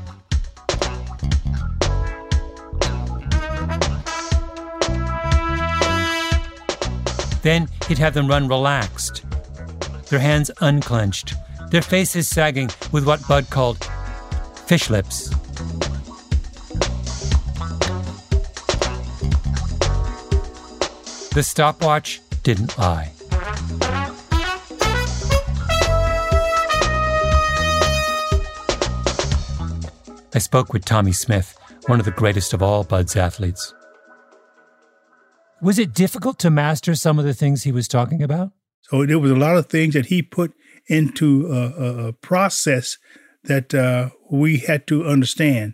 Then 7.42 7.68
he'd 7.88 7.98
have 7.98 8.14
them 8.14 8.28
run 8.28 8.48
relaxed, 8.48 9.26
their 10.10 10.20
hands 10.20 10.50
unclenched, 10.62 11.34
their 11.72 11.82
faces 11.82 12.28
sagging 12.28 12.70
with 12.92 13.06
what 13.06 13.28
Bud 13.28 13.50
called 13.50 13.84
fish 14.66 14.90
lips. 14.90 15.30
The 21.34 21.44
stopwatch 21.44 22.22
didn't 22.44 22.78
lie. 22.78 23.12
I 30.36 30.40
spoke 30.40 30.74
with 30.74 30.84
Tommie 30.84 31.14
Smith, 31.14 31.56
one 31.86 32.00
of 32.00 32.06
the 32.06 32.12
greatest 32.12 32.54
of 32.54 32.64
all 32.64 32.84
Bud's 32.84 33.16
athletes. 33.16 33.74
Was 35.62 35.78
it 35.78 35.94
difficult 35.94 36.40
to 36.40 36.50
master 36.50 36.96
some 36.96 37.20
of 37.20 37.26
the 37.26 37.36
things 37.36 37.64
he 37.64 37.72
was 37.72 37.88
talking 37.88 38.24
about? 38.24 38.52
So 38.82 39.06
there 39.06 39.20
was 39.20 39.32
a 39.32 39.36
lot 39.36 39.58
of 39.58 39.68
things 39.68 39.94
that 39.94 40.08
he 40.08 40.22
put 40.22 40.54
into 40.88 41.48
a, 41.52 42.08
a 42.08 42.14
process 42.14 42.98
that 43.44 43.74
uh, 43.74 44.10
we 44.30 44.58
had 44.58 44.88
to 44.88 45.06
understand, 45.06 45.74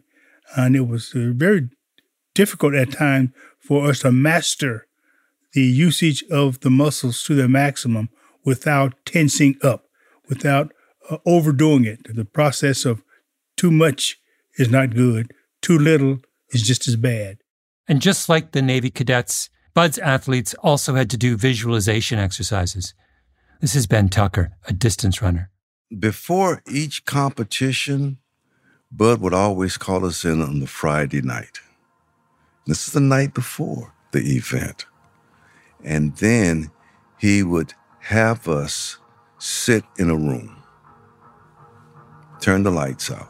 and 0.55 0.75
it 0.75 0.87
was 0.87 1.13
uh, 1.15 1.31
very 1.33 1.69
difficult 2.35 2.75
at 2.75 2.91
times 2.91 3.29
for 3.59 3.89
us 3.89 3.99
to 3.99 4.11
master 4.11 4.87
the 5.53 5.63
usage 5.63 6.23
of 6.29 6.59
the 6.59 6.69
muscles 6.69 7.23
to 7.23 7.33
their 7.33 7.47
maximum 7.47 8.09
without 8.45 8.93
tensing 9.05 9.55
up, 9.63 9.85
without 10.27 10.71
uh, 11.09 11.17
overdoing 11.25 11.85
it. 11.85 11.99
The 12.13 12.25
process 12.25 12.85
of 12.85 13.01
too 13.55 13.71
much 13.71 14.17
is 14.57 14.69
not 14.69 14.95
good, 14.95 15.31
too 15.61 15.77
little 15.77 16.19
is 16.49 16.63
just 16.63 16.87
as 16.87 16.95
bad. 16.95 17.37
And 17.87 18.01
just 18.01 18.29
like 18.29 18.51
the 18.51 18.61
Navy 18.61 18.89
cadets, 18.89 19.49
Bud's 19.73 19.97
athletes 19.97 20.53
also 20.55 20.95
had 20.95 21.09
to 21.11 21.17
do 21.17 21.37
visualization 21.37 22.19
exercises. 22.19 22.93
This 23.61 23.75
is 23.75 23.87
Ben 23.87 24.09
Tucker, 24.09 24.51
a 24.67 24.73
distance 24.73 25.21
runner. 25.21 25.49
Before 25.97 26.61
each 26.67 27.05
competition, 27.05 28.17
Bud 28.91 29.21
would 29.21 29.33
always 29.33 29.77
call 29.77 30.05
us 30.05 30.23
in 30.23 30.41
on 30.41 30.59
the 30.59 30.67
Friday 30.67 31.21
night. 31.21 31.59
This 32.65 32.87
is 32.87 32.93
the 32.93 32.99
night 32.99 33.33
before 33.33 33.93
the 34.11 34.19
event. 34.35 34.85
And 35.83 36.15
then 36.17 36.71
he 37.17 37.43
would 37.43 37.73
have 38.01 38.47
us 38.47 38.97
sit 39.37 39.83
in 39.97 40.09
a 40.09 40.15
room, 40.15 40.63
turn 42.39 42.63
the 42.63 42.71
lights 42.71 43.11
out, 43.11 43.29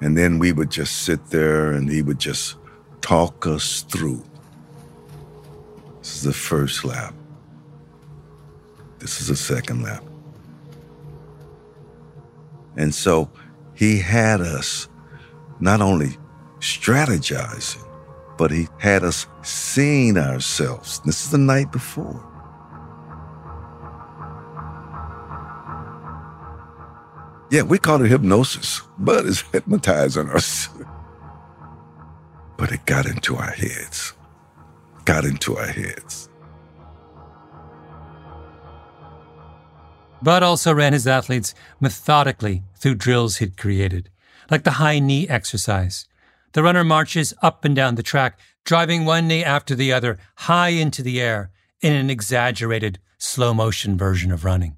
And 0.00 0.16
then 0.16 0.38
we 0.38 0.52
would 0.52 0.70
just 0.70 1.02
sit 1.02 1.24
there 1.26 1.72
and 1.72 1.90
he 1.90 2.02
would 2.02 2.18
just 2.18 2.56
talk 3.00 3.46
us 3.46 3.82
through. 3.82 4.24
This 6.00 6.16
is 6.16 6.22
the 6.22 6.32
first 6.32 6.84
lap. 6.84 7.14
This 8.98 9.20
is 9.20 9.28
the 9.28 9.36
second 9.36 9.82
lap. 9.82 10.02
And 12.76 12.94
so 12.94 13.30
he 13.74 13.98
had 13.98 14.40
us 14.40 14.88
not 15.60 15.80
only 15.80 16.16
strategizing, 16.60 17.86
but 18.36 18.50
he 18.50 18.68
had 18.78 19.04
us 19.04 19.26
seeing 19.42 20.16
ourselves. 20.16 21.00
This 21.04 21.24
is 21.24 21.30
the 21.30 21.38
night 21.38 21.70
before. 21.70 22.33
Yeah, 27.54 27.62
we 27.62 27.78
call 27.78 28.02
it 28.02 28.10
hypnosis. 28.10 28.82
Bud 28.98 29.26
is 29.26 29.42
hypnotizing 29.52 30.28
us. 30.28 30.68
but 32.56 32.72
it 32.72 32.84
got 32.84 33.06
into 33.06 33.36
our 33.36 33.52
heads. 33.52 34.12
Got 35.04 35.24
into 35.24 35.56
our 35.56 35.68
heads. 35.68 36.28
Bud 40.20 40.42
also 40.42 40.74
ran 40.74 40.94
his 40.94 41.06
athletes 41.06 41.54
methodically 41.78 42.64
through 42.76 42.96
drills 42.96 43.36
he'd 43.36 43.56
created, 43.56 44.10
like 44.50 44.64
the 44.64 44.82
high 44.82 44.98
knee 44.98 45.28
exercise. 45.28 46.08
The 46.54 46.62
runner 46.64 46.82
marches 46.82 47.34
up 47.40 47.64
and 47.64 47.76
down 47.76 47.94
the 47.94 48.02
track, 48.02 48.36
driving 48.64 49.04
one 49.04 49.28
knee 49.28 49.44
after 49.44 49.76
the 49.76 49.92
other 49.92 50.18
high 50.38 50.70
into 50.70 51.04
the 51.04 51.20
air 51.20 51.52
in 51.80 51.92
an 51.92 52.10
exaggerated 52.10 52.98
slow 53.16 53.54
motion 53.54 53.96
version 53.96 54.32
of 54.32 54.44
running. 54.44 54.76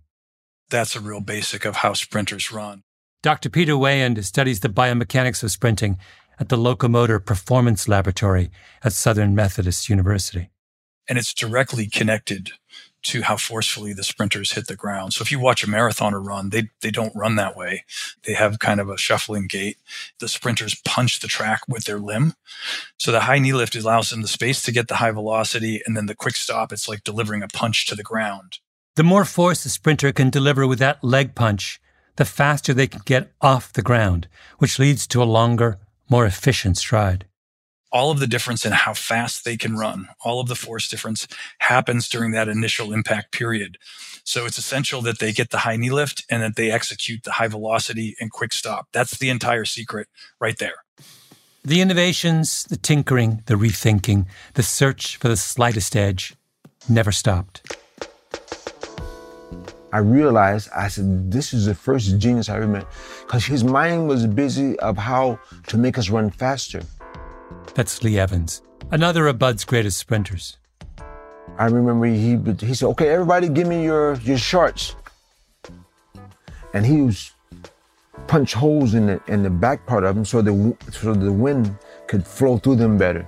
That's 0.71 0.97
a 0.97 1.01
real 1.01 1.21
basic 1.21 1.65
of 1.65 1.77
how 1.77 1.93
sprinters 1.93 2.53
run. 2.53 2.83
Dr. 3.23 3.51
Peter 3.51 3.73
Weyand 3.73 4.23
studies 4.25 4.61
the 4.61 4.69
biomechanics 4.69 5.43
of 5.43 5.51
sprinting 5.51 5.99
at 6.39 6.49
the 6.49 6.57
Locomotor 6.57 7.19
Performance 7.19 7.89
Laboratory 7.89 8.51
at 8.85 8.93
Southern 8.93 9.35
Methodist 9.35 9.89
University. 9.89 10.51
And 11.09 11.19
it's 11.19 11.33
directly 11.33 11.87
connected 11.87 12.51
to 13.05 13.23
how 13.23 13.37
forcefully 13.37 13.93
the 13.93 14.03
sprinters 14.03 14.53
hit 14.53 14.67
the 14.67 14.75
ground. 14.75 15.15
So 15.15 15.23
if 15.23 15.31
you 15.31 15.39
watch 15.39 15.63
a 15.63 15.69
marathoner 15.69 16.25
run, 16.25 16.51
they, 16.51 16.71
they 16.81 16.91
don't 16.91 17.15
run 17.15 17.37
that 17.37 17.57
way. 17.57 17.85
They 18.25 18.35
have 18.35 18.59
kind 18.59 18.81
of 18.81 18.89
a 18.89 18.99
shuffling 18.99 19.47
gait. 19.47 19.79
The 20.19 20.29
sprinters 20.29 20.81
punch 20.85 21.21
the 21.21 21.29
track 21.29 21.61
with 21.69 21.85
their 21.85 22.01
limb. 22.01 22.35
So 22.99 23.13
the 23.13 23.21
high 23.21 23.39
knee 23.39 23.53
lift 23.53 23.77
allows 23.77 24.11
them 24.11 24.23
the 24.23 24.29
space 24.29 24.61
to 24.63 24.73
get 24.73 24.89
the 24.89 24.97
high 24.97 25.13
velocity. 25.13 25.81
And 25.87 25.97
then 25.97 26.07
the 26.07 26.17
quick 26.17 26.35
stop, 26.35 26.73
it's 26.73 26.89
like 26.89 27.05
delivering 27.05 27.45
a 27.45 27.49
punch 27.49 27.87
to 27.87 27.95
the 27.95 28.03
ground. 28.03 28.59
The 28.97 29.05
more 29.05 29.25
force 29.25 29.65
a 29.65 29.69
sprinter 29.69 30.13
can 30.13 30.31
deliver 30.31 30.67
with 30.67 30.79
that 30.81 31.05
leg 31.05 31.35
punch, 31.35 31.81
the 32.17 32.25
faster 32.25 32.75
they 32.75 32.87
can 32.87 33.03
get 33.05 33.33
off 33.41 33.73
the 33.73 33.83
ground, 33.83 34.27
which 34.59 34.79
leads 34.79 35.07
to 35.09 35.23
a 35.23 35.33
longer, 35.39 35.79
more 36.09 36.27
efficient 36.27 36.79
stride 36.79 37.27
all 37.97 38.11
of 38.11 38.21
the 38.21 38.27
difference 38.27 38.67
in 38.67 38.73
how 38.73 38.93
fast 38.93 39.45
they 39.45 39.57
can 39.57 39.75
run, 39.75 40.09
all 40.23 40.39
of 40.39 40.49
the 40.49 40.55
force 40.55 40.87
difference 40.87 41.27
happens 41.61 42.11
during 42.11 42.33
that 42.33 42.47
initial 42.47 42.93
impact 42.93 43.33
period. 43.33 43.79
So 44.23 44.45
it's 44.45 44.59
essential 44.59 45.01
that 45.03 45.19
they 45.19 45.33
get 45.33 45.49
the 45.49 45.59
high 45.59 45.77
knee 45.77 45.91
lift 45.91 46.23
and 46.29 46.43
that 46.43 46.57
they 46.57 46.71
execute 46.71 47.23
the 47.23 47.33
high 47.33 47.49
velocity 47.49 48.15
and 48.21 48.31
quick 48.31 48.53
stop. 48.53 48.89
That's 48.93 49.17
the 49.17 49.31
entire 49.31 49.65
secret 49.65 50.09
right 50.39 50.59
there. 50.59 50.85
The 51.65 51.81
innovations, 51.81 52.65
the 52.65 52.77
tinkering, 52.77 53.43
the 53.47 53.55
rethinking, 53.55 54.27
the 54.55 54.63
search 54.63 55.17
for 55.17 55.29
the 55.29 55.37
slightest 55.37 55.97
edge 55.97 56.35
never 56.89 57.13
stopped. 57.13 57.77
I 59.97 60.01
realized, 60.01 60.69
I 60.77 60.89
said, 60.89 61.33
this 61.33 61.55
is 61.55 61.65
the 61.65 61.75
first 61.75 62.19
genius 62.19 62.51
I 62.51 62.57
ever 62.57 62.69
met. 62.69 62.87
Because 63.23 63.47
his 63.47 63.65
mind 63.65 64.07
was 64.07 64.27
busy 64.27 64.79
of 64.81 64.99
how 64.99 65.39
to 65.69 65.79
make 65.79 65.97
us 65.97 66.11
run 66.11 66.29
faster. 66.29 66.83
That's 67.75 68.03
Lee 68.05 68.19
Evans, 68.19 68.61
another 68.91 69.27
of 69.27 69.39
Bud's 69.39 69.65
greatest 69.65 69.97
sprinters. 69.97 70.59
I 71.57 71.67
remember 71.79 72.05
he 72.05 72.37
he 72.61 72.75
said, 72.75 72.89
"Okay, 72.89 73.09
everybody, 73.09 73.49
give 73.49 73.69
me 73.69 73.85
your 73.85 74.17
your 74.17 74.37
shorts," 74.37 74.97
and 76.75 76.85
he 76.85 77.01
was 77.01 77.33
punch 78.27 78.53
holes 78.53 78.93
in 78.93 79.07
the 79.07 79.19
in 79.29 79.43
the 79.43 79.55
back 79.65 79.87
part 79.87 80.05
of 80.05 80.15
them 80.15 80.27
so 80.27 80.43
the 80.43 80.77
so 80.93 81.15
the 81.15 81.33
wind 81.33 81.75
could 82.07 82.27
flow 82.27 82.59
through 82.59 82.77
them 82.77 82.99
better. 82.99 83.27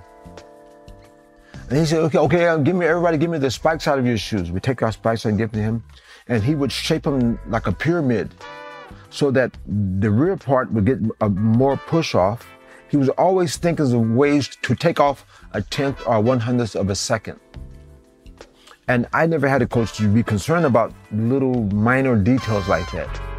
And 1.69 1.79
he 1.79 1.85
said, 1.85 1.99
"Okay, 2.05 2.19
okay, 2.19 2.47
uh, 2.47 2.57
give 2.57 2.75
me 2.75 2.85
everybody, 2.85 3.17
give 3.17 3.31
me 3.31 3.39
the 3.39 3.49
spikes 3.49 3.87
out 3.87 3.97
of 3.97 4.05
your 4.05 4.19
shoes." 4.19 4.51
We 4.51 4.59
take 4.59 4.83
our 4.83 4.91
spikes 4.91 5.25
and 5.25 5.35
give 5.35 5.51
them 5.51 5.61
to 5.61 5.65
him, 5.69 5.83
and 6.29 6.41
he 6.41 6.55
would 6.55 6.71
shape 6.71 7.03
them 7.03 7.37
like 7.47 7.67
a 7.67 7.71
pyramid, 7.73 8.33
so 9.09 9.31
that 9.31 9.57
the 9.99 10.09
rear 10.09 10.37
part 10.37 10.71
would 10.71 10.85
get 10.85 10.99
a 11.21 11.29
more 11.29 11.75
push 11.75 12.15
off, 12.15 12.47
he 12.89 12.97
was 12.97 13.09
always 13.09 13.57
thinking 13.57 13.91
of 13.93 14.11
ways 14.11 14.47
to 14.61 14.75
take 14.75 14.99
off 14.99 15.25
a 15.53 15.61
tenth 15.61 16.01
or 16.05 16.21
one 16.21 16.39
hundredth 16.39 16.75
of 16.75 16.89
a 16.89 16.95
second. 16.95 17.39
And 18.87 19.07
I 19.13 19.27
never 19.27 19.47
had 19.47 19.61
a 19.61 19.67
coach 19.67 19.97
to 19.97 20.07
be 20.07 20.23
concerned 20.23 20.65
about 20.65 20.93
little 21.11 21.63
minor 21.73 22.15
details 22.15 22.67
like 22.67 22.89
that. 22.91 23.38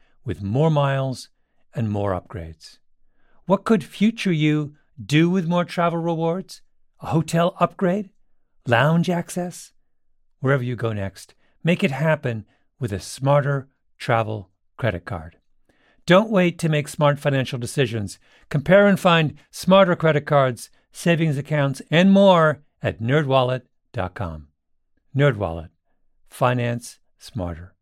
with 0.25 0.41
more 0.41 0.69
miles 0.69 1.29
and 1.73 1.89
more 1.89 2.19
upgrades. 2.19 2.77
What 3.45 3.63
could 3.63 3.83
future 3.83 4.31
you 4.31 4.75
do 5.03 5.29
with 5.29 5.47
more 5.47 5.65
travel 5.65 5.99
rewards? 5.99 6.61
a 7.01 7.07
hotel 7.07 7.55
upgrade, 7.59 8.09
lounge 8.67 9.09
access, 9.09 9.73
wherever 10.39 10.63
you 10.63 10.75
go 10.75 10.93
next. 10.93 11.33
Make 11.63 11.83
it 11.83 11.91
happen 11.91 12.45
with 12.79 12.91
a 12.91 12.99
smarter 12.99 13.67
travel 13.97 14.49
credit 14.77 15.05
card. 15.05 15.37
Don't 16.05 16.31
wait 16.31 16.57
to 16.59 16.69
make 16.69 16.87
smart 16.87 17.19
financial 17.19 17.59
decisions. 17.59 18.19
Compare 18.49 18.87
and 18.87 18.99
find 18.99 19.35
smarter 19.51 19.95
credit 19.95 20.25
cards, 20.25 20.69
savings 20.91 21.37
accounts, 21.37 21.81
and 21.91 22.11
more 22.11 22.63
at 22.81 22.99
nerdwallet.com. 22.99 24.47
Nerdwallet. 25.15 25.69
Finance 26.29 26.99
smarter. 27.19 27.75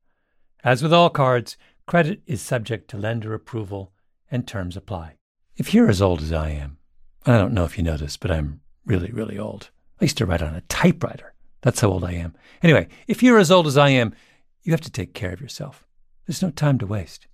As 0.64 0.84
with 0.84 0.92
all 0.92 1.10
cards, 1.10 1.56
credit 1.90 2.22
is 2.28 2.40
subject 2.40 2.88
to 2.88 3.00
lender 3.00 3.34
approval 3.34 3.92
and 4.30 4.48
terms 4.48 4.78
apply. 4.78 5.16
If 5.58 5.74
you're 5.74 5.90
as 5.90 6.04
old 6.04 6.22
as 6.22 6.32
I 6.32 6.50
am, 6.50 6.78
I 7.26 7.36
don't 7.36 7.52
know 7.52 7.64
if 7.64 7.80
you 7.80 7.84
know 7.84 7.98
this, 7.98 8.16
but 8.16 8.30
I'm 8.30 8.62
really, 8.86 9.12
really 9.12 9.40
old. 9.40 9.72
I 10.00 10.04
used 10.06 10.20
to 10.20 10.28
write 10.28 10.44
on 10.44 10.54
a 10.54 10.62
typewriter. 10.70 11.34
That's 11.62 11.82
how 11.82 11.88
old 11.88 12.04
I 12.04 12.12
am. 12.12 12.36
Anyway, 12.62 12.90
if 13.08 13.24
you're 13.24 13.40
as 13.40 13.50
old 13.50 13.66
as 13.66 13.76
I 13.76 13.90
am, 13.90 14.14
you 14.62 14.72
have 14.72 14.82
to 14.82 14.92
take 14.92 15.16
care 15.16 15.34
of 15.34 15.42
yourself. 15.42 15.88
There's 16.28 16.44
no 16.44 16.52
time 16.52 16.78
to 16.78 16.86
waste. 16.86 17.26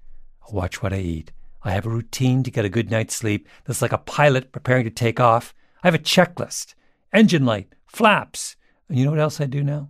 I 0.47 0.55
watch 0.55 0.81
what 0.81 0.93
I 0.93 0.99
eat. 0.99 1.33
I 1.63 1.71
have 1.71 1.85
a 1.85 1.89
routine 1.89 2.41
to 2.43 2.49
get 2.49 2.63
a 2.63 2.69
good 2.69 2.89
night's 2.89 3.13
sleep 3.13 3.49
that's 3.65 3.81
like 3.81 3.91
a 3.91 3.97
pilot 3.97 4.53
preparing 4.53 4.85
to 4.85 4.89
take 4.89 5.19
off. 5.19 5.53
I 5.83 5.87
have 5.87 5.95
a 5.95 5.99
checklist 5.99 6.75
engine 7.11 7.45
light, 7.45 7.75
flaps. 7.87 8.55
And 8.87 8.97
you 8.97 9.03
know 9.03 9.11
what 9.11 9.19
else 9.19 9.41
I 9.41 9.47
do 9.47 9.65
now? 9.65 9.89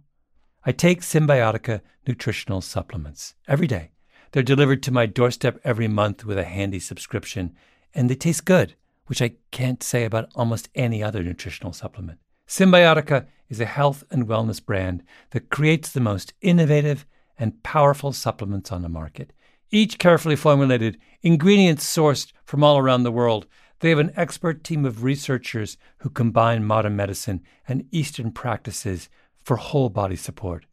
I 0.65 0.71
take 0.71 1.01
Cymbiotika 1.01 1.81
nutritional 2.07 2.61
supplements 2.61 3.35
every 3.47 3.67
day. 3.67 3.91
They're 4.35 4.43
delivered 4.43 4.83
to 4.83 4.91
my 4.91 5.05
doorstep 5.05 5.61
every 5.63 5.87
month 5.87 6.25
with 6.25 6.37
a 6.37 6.43
handy 6.43 6.79
subscription, 6.79 7.55
and 7.93 8.09
they 8.09 8.15
taste 8.15 8.43
good 8.43 8.75
which 9.05 9.21
I 9.21 9.35
can't 9.51 9.81
say 9.81 10.03
about 10.03 10.29
almost 10.35 10.67
any 10.75 11.01
other 11.01 11.23
nutritional 11.23 11.71
supplement. 11.71 12.19
Cymbiotika 12.45 13.27
is 13.47 13.61
a 13.61 13.65
health 13.65 14.03
and 14.11 14.27
wellness 14.27 14.61
brand 14.61 15.03
that 15.29 15.49
creates 15.49 15.89
the 15.89 16.01
most 16.01 16.33
innovative 16.41 17.05
and 17.39 17.63
powerful 17.63 18.11
supplements 18.11 18.73
on 18.73 18.81
the 18.81 18.89
market. 18.89 19.31
Each 19.71 19.97
carefully 19.97 20.35
formulated, 20.35 20.97
ingredients 21.21 21.85
sourced 21.85 22.33
from 22.43 22.61
all 22.61 22.77
around 22.77 23.03
the 23.03 23.13
world. 23.13 23.47
They 23.79 23.89
have 23.89 23.99
an 23.99 24.11
expert 24.17 24.65
team 24.65 24.83
of 24.83 25.05
researchers 25.05 25.77
who 25.99 26.09
combine 26.09 26.65
modern 26.65 26.97
medicine 26.97 27.41
and 27.69 27.87
Eastern 27.89 28.33
practices 28.33 29.07
for 29.41 29.55
whole 29.55 29.87
body 29.87 30.17
support. 30.17 30.65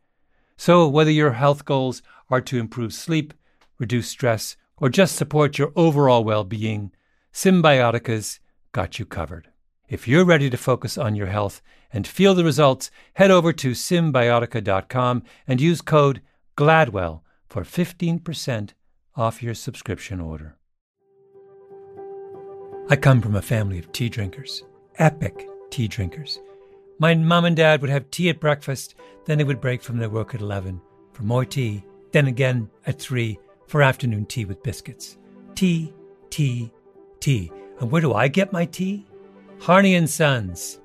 So, 0.57 0.89
whether 0.89 1.13
your 1.13 1.35
health 1.35 1.65
goals 1.65 2.03
are 2.29 2.41
to 2.41 2.59
improve 2.59 2.93
sleep, 2.93 3.35
reduce 3.83 4.09
stress, 4.09 4.57
or 4.79 4.89
just 4.89 5.17
support 5.17 5.59
your 5.59 5.73
overall 5.77 6.25
well 6.25 6.45
being, 6.45 6.93
Cymbiotika's 7.35 8.41
got 8.73 8.99
you 8.99 9.05
covered. 9.05 9.49
If 9.89 10.09
you're 10.09 10.25
ready 10.25 10.49
to 10.49 10.57
focus 10.57 10.97
on 10.97 11.15
your 11.15 11.27
health 11.27 11.61
and 11.93 12.07
feel 12.07 12.35
the 12.35 12.45
results, 12.45 12.91
head 13.15 13.31
over 13.31 13.53
to 13.53 13.73
cymbiotika.com 13.73 15.23
and 15.47 15.61
use 15.61 15.83
code 15.83 16.23
GLADWELL 16.57 17.23
for 17.49 17.63
15% 17.63 18.71
off 19.17 19.43
your 19.43 19.55
subscription 19.55 20.21
order. 20.21 20.57
I 22.89 22.97
come 22.97 23.21
from 23.21 23.37
a 23.37 23.43
family 23.43 23.79
of 23.79 23.93
tea 23.93 24.09
drinkers, 24.09 24.63
epic 24.99 25.47
tea 25.71 25.89
drinkers. 25.89 26.39
My 26.99 27.15
mom 27.15 27.45
and 27.45 27.57
dad 27.57 27.81
would 27.81 27.91
have 27.91 28.11
tea 28.11 28.31
at 28.31 28.41
breakfast, 28.41 28.95
then 29.27 29.39
they 29.39 29.45
would 29.45 29.61
break 29.61 29.83
from 29.83 29.99
their 29.99 30.11
work 30.11 30.35
at 30.35 30.41
11 30.41 30.81
for 31.13 31.23
more 31.25 31.45
tea, 31.45 31.85
then 32.13 32.27
again 32.27 32.71
at 32.87 32.99
3 32.99 33.39
for 33.73 33.81
afternoon 33.81 34.27
tea 34.27 34.45
with 34.45 34.63
biscuits. 34.63 35.17
Tea, 35.55 35.95
tea, 36.29 36.71
tea. 37.21 37.51
And 37.81 37.91
where 37.91 38.03
do 38.03 38.13
I 38.13 38.29
get 38.29 38.53
my 38.53 38.67
tea? 38.67 39.07
Harney 39.61 39.95
and 39.95 40.11
Sons. 40.11 40.79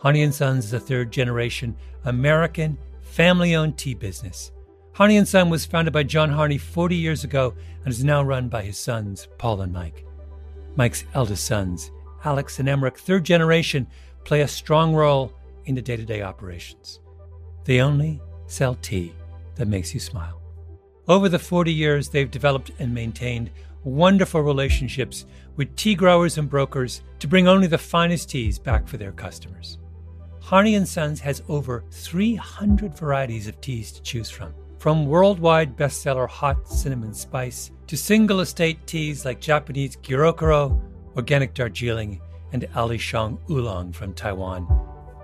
Harney 0.00 0.22
and 0.22 0.34
Sons 0.34 0.64
is 0.64 0.72
a 0.72 0.80
third 0.80 1.12
generation 1.12 1.76
American 2.04 2.76
family-owned 3.00 3.78
tea 3.78 3.94
business. 3.94 4.50
Harney 4.92 5.18
and 5.18 5.28
Son 5.28 5.50
was 5.50 5.64
founded 5.64 5.92
by 5.92 6.02
John 6.02 6.30
Harney 6.30 6.58
40 6.58 6.96
years 6.96 7.22
ago 7.22 7.54
and 7.84 7.92
is 7.92 8.02
now 8.02 8.24
run 8.24 8.48
by 8.48 8.62
his 8.62 8.76
sons, 8.76 9.28
Paul 9.38 9.60
and 9.60 9.72
Mike. 9.72 10.04
Mike's 10.74 11.04
eldest 11.14 11.44
sons, 11.44 11.92
Alex 12.24 12.58
and 12.58 12.68
Emeric, 12.68 12.96
third 12.96 13.22
generation, 13.22 13.86
play 14.24 14.40
a 14.40 14.48
strong 14.48 14.96
role 14.96 15.32
in 15.66 15.76
the 15.76 15.80
day-to-day 15.80 16.22
operations. 16.22 16.98
They 17.62 17.80
only 17.80 18.20
sell 18.48 18.74
tea 18.82 19.12
that 19.54 19.68
makes 19.68 19.94
you 19.94 20.00
smile. 20.00 20.41
Over 21.12 21.28
the 21.28 21.38
40 21.38 21.70
years, 21.70 22.08
they've 22.08 22.30
developed 22.30 22.70
and 22.78 22.94
maintained 22.94 23.50
wonderful 23.84 24.40
relationships 24.40 25.26
with 25.56 25.76
tea 25.76 25.94
growers 25.94 26.38
and 26.38 26.48
brokers 26.48 27.02
to 27.18 27.28
bring 27.28 27.46
only 27.46 27.66
the 27.66 27.76
finest 27.76 28.30
teas 28.30 28.58
back 28.58 28.88
for 28.88 28.96
their 28.96 29.12
customers. 29.12 29.76
Harney 30.40 30.82
Sons 30.86 31.20
has 31.20 31.42
over 31.50 31.84
300 31.90 32.96
varieties 32.96 33.46
of 33.46 33.60
teas 33.60 33.92
to 33.92 34.00
choose 34.00 34.30
from, 34.30 34.54
from 34.78 35.04
worldwide 35.04 35.76
bestseller 35.76 36.26
hot 36.26 36.66
cinnamon 36.66 37.12
spice 37.12 37.72
to 37.88 37.96
single 37.98 38.40
estate 38.40 38.86
teas 38.86 39.26
like 39.26 39.38
Japanese 39.38 39.96
Gyokuro, 39.96 40.80
organic 41.14 41.52
Darjeeling, 41.52 42.22
and 42.54 42.62
Alishan 42.72 43.38
Oolong 43.50 43.92
from 43.92 44.14
Taiwan, 44.14 44.66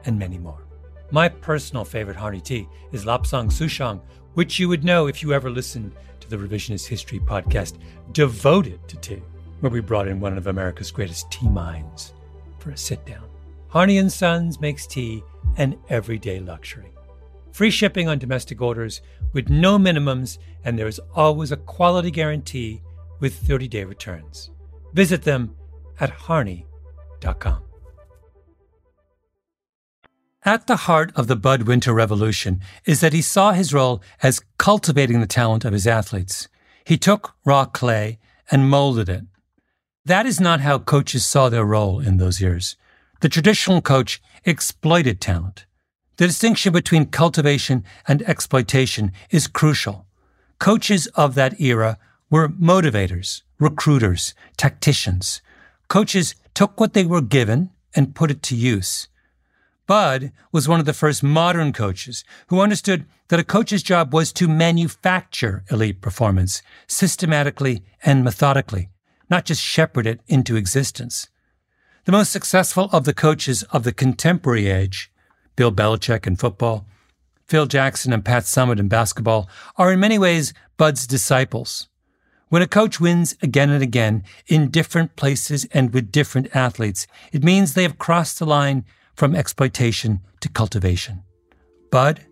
and 0.05 0.19
many 0.19 0.37
more. 0.37 0.69
My 1.11 1.31
personal 1.31 1.87
favorite 1.87 2.19
Harney 2.19 2.43
tea 2.43 2.69
is 2.93 3.07
Lapsang 3.07 3.47
Souchong, 3.47 4.03
which 4.39 4.61
you 4.61 4.69
would 4.69 4.85
know 4.85 5.09
if 5.09 5.21
you 5.21 5.33
ever 5.33 5.51
listened 5.51 5.91
to 6.21 6.31
the 6.31 6.37
Revisionist 6.37 6.87
History 6.87 7.19
podcast 7.19 7.77
devoted 8.13 8.79
to 8.87 8.97
tea 8.99 9.21
where 9.59 9.73
we 9.73 9.81
brought 9.81 10.07
in 10.07 10.21
one 10.21 10.39
of 10.39 10.47
America's 10.47 10.93
greatest 10.93 11.29
tea 11.33 11.49
minds 11.49 12.15
for 12.61 12.71
a 12.71 12.77
sit 12.77 13.05
down. 13.05 13.25
Harney 13.67 13.99
and 13.99 14.13
Sons 14.13 14.61
makes 14.61 14.87
tea 14.87 15.25
an 15.57 15.77
everyday 15.89 16.39
luxury. 16.39 16.93
Free 17.51 17.73
shipping 17.73 18.07
on 18.07 18.21
domestic 18.21 18.63
orders 18.63 19.03
with 19.33 19.49
no 19.49 19.77
minimums, 19.77 20.39
and 20.65 20.79
there 20.79 20.87
is 20.87 21.01
always 21.17 21.51
a 21.51 21.57
quality 21.57 22.13
guarantee 22.13 22.81
with 23.19 23.35
30 23.35 23.67
day 23.67 23.83
returns. 23.83 24.51
Visit 24.93 25.23
them 25.23 25.57
at 25.99 26.11
harney.com. 26.11 27.68
At 30.45 30.67
the 30.67 30.77
heart 30.77 31.13
of 31.17 31.27
the 31.27 31.37
Bud 31.37 31.63
Winter 31.63 31.93
revolution 31.93 32.61
is 32.85 33.01
that 33.01 33.13
he 33.13 33.23
saw 33.23 33.53
his 33.53 33.75
role 33.75 34.03
as 34.23 34.41
cultivating 34.59 35.21
the 35.21 35.27
talent 35.27 35.65
of 35.65 35.73
his 35.73 35.87
athletes. 35.87 36.49
He 36.85 36.97
took 36.97 37.35
raw 37.45 37.65
clay 37.65 38.19
and 38.51 38.71
molded 38.71 39.09
it 39.09 39.25
that 40.09 40.25
is 40.25 40.41
not 40.41 40.61
how 40.61 40.79
coaches 40.79 41.27
saw 41.27 41.51
their 41.51 41.67
role 41.67 42.01
in 42.01 42.17
those 42.17 42.41
years. 42.41 42.77
The 43.21 43.29
traditional 43.29 43.83
coach 43.83 44.23
exploited 44.47 45.21
talent. 45.21 45.67
The 46.17 46.27
distinction 46.27 46.73
between 46.73 47.07
cultivation 47.07 47.85
and 48.07 48.23
exploitation 48.23 49.13
is 49.31 49.47
crucial. 49.47 50.07
Coaches 50.59 51.09
of 51.09 51.35
that 51.35 51.61
era 51.61 51.99
were 52.31 52.49
motivators, 52.49 53.43
recruiters, 53.61 54.33
tacticians. 54.57 55.43
Coaches 55.89 56.35
took 56.55 56.81
what 56.81 56.95
they 56.95 57.05
were 57.05 57.21
given 57.21 57.69
and 57.95 58.15
put 58.15 58.31
it 58.31 58.43
to 58.45 58.57
use. 58.57 59.09
Bud 59.89 60.31
was 60.53 60.69
one 60.69 60.79
of 60.79 60.87
the 60.87 60.93
first 60.93 61.25
modern 61.25 61.73
coaches 61.73 62.23
who 62.47 62.61
understood 62.61 63.07
that 63.29 63.41
a 63.41 63.45
coach's 63.45 63.83
job 63.83 64.15
was 64.15 64.33
to 64.35 64.47
manufacture 64.47 65.65
elite 65.69 66.01
performance 66.01 66.63
systematically 66.87 67.83
and 68.05 68.23
methodically 68.23 68.91
not 69.31 69.45
just 69.45 69.63
shepherd 69.63 70.07
it 70.07 70.21
into 70.27 70.57
existence. 70.57 71.29
The 72.05 72.13
most 72.13 72.33
successful 72.33 72.89
of 72.93 73.05
the 73.05 73.15
coaches 73.15 73.63
of 73.65 73.85
the 73.85 73.93
contemporary 73.93 74.69
age, 74.69 75.11
Bill 75.57 75.73
Belichick 75.73 76.27
in 76.27 76.37
football, 76.37 76.87
Phil 77.47 77.67
Jackson 77.67 78.13
and 78.13 78.25
Pat 78.25 78.45
Summitt 78.45 78.79
in 78.79 78.89
basketball, 78.89 79.49
are 79.77 79.93
in 79.93 80.01
many 80.01 80.19
ways 80.19 80.55
Bud's 80.77 81.07
disciples. 81.07 81.89
When 82.49 82.63
a 82.63 82.67
coach 82.67 82.99
wins 82.99 83.37
again 83.43 83.69
and 83.71 83.83
again 83.83 84.23
in 84.47 84.71
different 84.71 85.17
places 85.17 85.67
and 85.73 85.93
with 85.93 86.13
different 86.13 86.55
athletes, 86.57 87.07
it 87.33 87.45
means 87.45 87.75
they 87.75 87.83
have 87.83 87.99
crossed 87.99 88.39
the 88.39 88.47
line 88.47 88.85
from 89.19 89.35
exploitation 89.35 90.21
to 90.41 90.49
cultivation. 90.49 91.25
Bud 91.91 92.25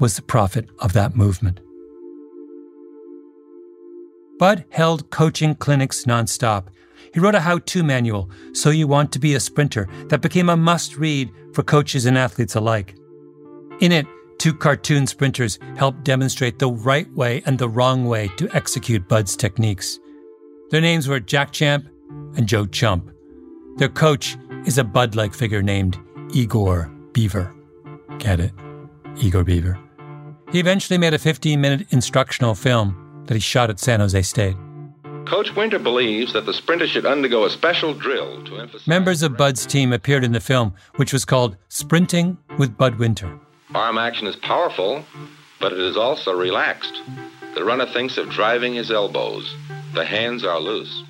was 0.00 0.16
the 0.16 0.22
prophet 0.22 0.68
of 0.80 0.92
that 0.92 1.14
movement. 1.14 1.60
Bud 4.40 4.64
held 4.70 5.10
coaching 5.10 5.54
clinics 5.54 6.06
nonstop. 6.06 6.66
He 7.12 7.20
wrote 7.20 7.36
a 7.36 7.40
how 7.40 7.58
to 7.58 7.84
manual, 7.84 8.28
So 8.52 8.70
You 8.70 8.88
Want 8.88 9.12
to 9.12 9.20
Be 9.20 9.34
a 9.34 9.40
Sprinter, 9.40 9.88
that 10.08 10.22
became 10.22 10.48
a 10.48 10.56
must 10.56 10.96
read 10.96 11.30
for 11.52 11.62
coaches 11.62 12.04
and 12.04 12.18
athletes 12.18 12.56
alike. 12.56 12.96
In 13.78 13.92
it, 13.92 14.06
two 14.38 14.54
cartoon 14.54 15.06
sprinters 15.06 15.60
helped 15.76 16.02
demonstrate 16.02 16.58
the 16.58 16.72
right 16.72 17.10
way 17.14 17.44
and 17.46 17.56
the 17.56 17.68
wrong 17.68 18.06
way 18.06 18.26
to 18.38 18.50
execute 18.56 19.08
Bud's 19.08 19.36
techniques. 19.36 20.00
Their 20.70 20.80
names 20.80 21.06
were 21.06 21.20
Jack 21.20 21.52
Champ 21.52 21.86
and 22.36 22.48
Joe 22.48 22.66
Chump. 22.66 23.08
Their 23.76 23.88
coach 23.88 24.36
is 24.66 24.78
a 24.78 24.84
Bud 24.84 25.14
like 25.14 25.32
figure 25.32 25.62
named 25.62 25.96
Igor 26.34 26.90
Beaver. 27.12 27.54
Get 28.18 28.40
it? 28.40 28.50
Igor 29.18 29.44
Beaver. 29.44 29.78
He 30.50 30.58
eventually 30.58 30.98
made 30.98 31.14
a 31.14 31.18
15 31.18 31.60
minute 31.60 31.86
instructional 31.90 32.56
film 32.56 33.22
that 33.26 33.34
he 33.34 33.40
shot 33.40 33.70
at 33.70 33.78
San 33.78 34.00
Jose 34.00 34.20
State. 34.22 34.56
Coach 35.26 35.54
Winter 35.54 35.78
believes 35.78 36.32
that 36.32 36.44
the 36.44 36.52
sprinter 36.52 36.88
should 36.88 37.06
undergo 37.06 37.44
a 37.44 37.50
special 37.50 37.94
drill 37.94 38.44
to 38.46 38.58
emphasize. 38.58 38.86
Members 38.88 39.22
of 39.22 39.36
Bud's 39.36 39.64
team 39.64 39.92
appeared 39.92 40.24
in 40.24 40.32
the 40.32 40.40
film, 40.40 40.74
which 40.96 41.12
was 41.12 41.24
called 41.24 41.56
Sprinting 41.68 42.36
with 42.58 42.76
Bud 42.76 42.98
Winter. 42.98 43.38
Arm 43.72 43.96
action 43.96 44.26
is 44.26 44.36
powerful, 44.36 45.04
but 45.60 45.72
it 45.72 45.78
is 45.78 45.96
also 45.96 46.32
relaxed. 46.32 47.00
The 47.54 47.64
runner 47.64 47.86
thinks 47.86 48.18
of 48.18 48.28
driving 48.30 48.74
his 48.74 48.90
elbows. 48.90 49.54
The 49.94 50.04
hands 50.04 50.44
are 50.44 50.58
loose. 50.58 51.04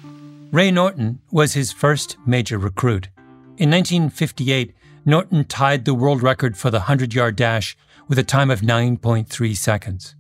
Ray 0.53 0.71
Norton 0.71 1.21
was 1.33 1.55
his 1.55 1.73
first 1.73 2.19
major 2.27 2.59
recruit. 2.59 3.09
In 3.57 3.71
1958, 3.71 4.75
Norton 5.07 5.45
tied 5.45 5.85
the 5.85 5.95
world 5.95 6.23
record 6.23 6.57
for 6.57 6.71
the 6.71 6.79
100 6.79 7.13
yard 7.13 7.37
dash 7.37 7.77
with 8.09 8.19
a 8.19 8.25
time 8.25 8.51
of 8.51 8.61
9.3 8.63 9.57
seconds. 9.57 10.15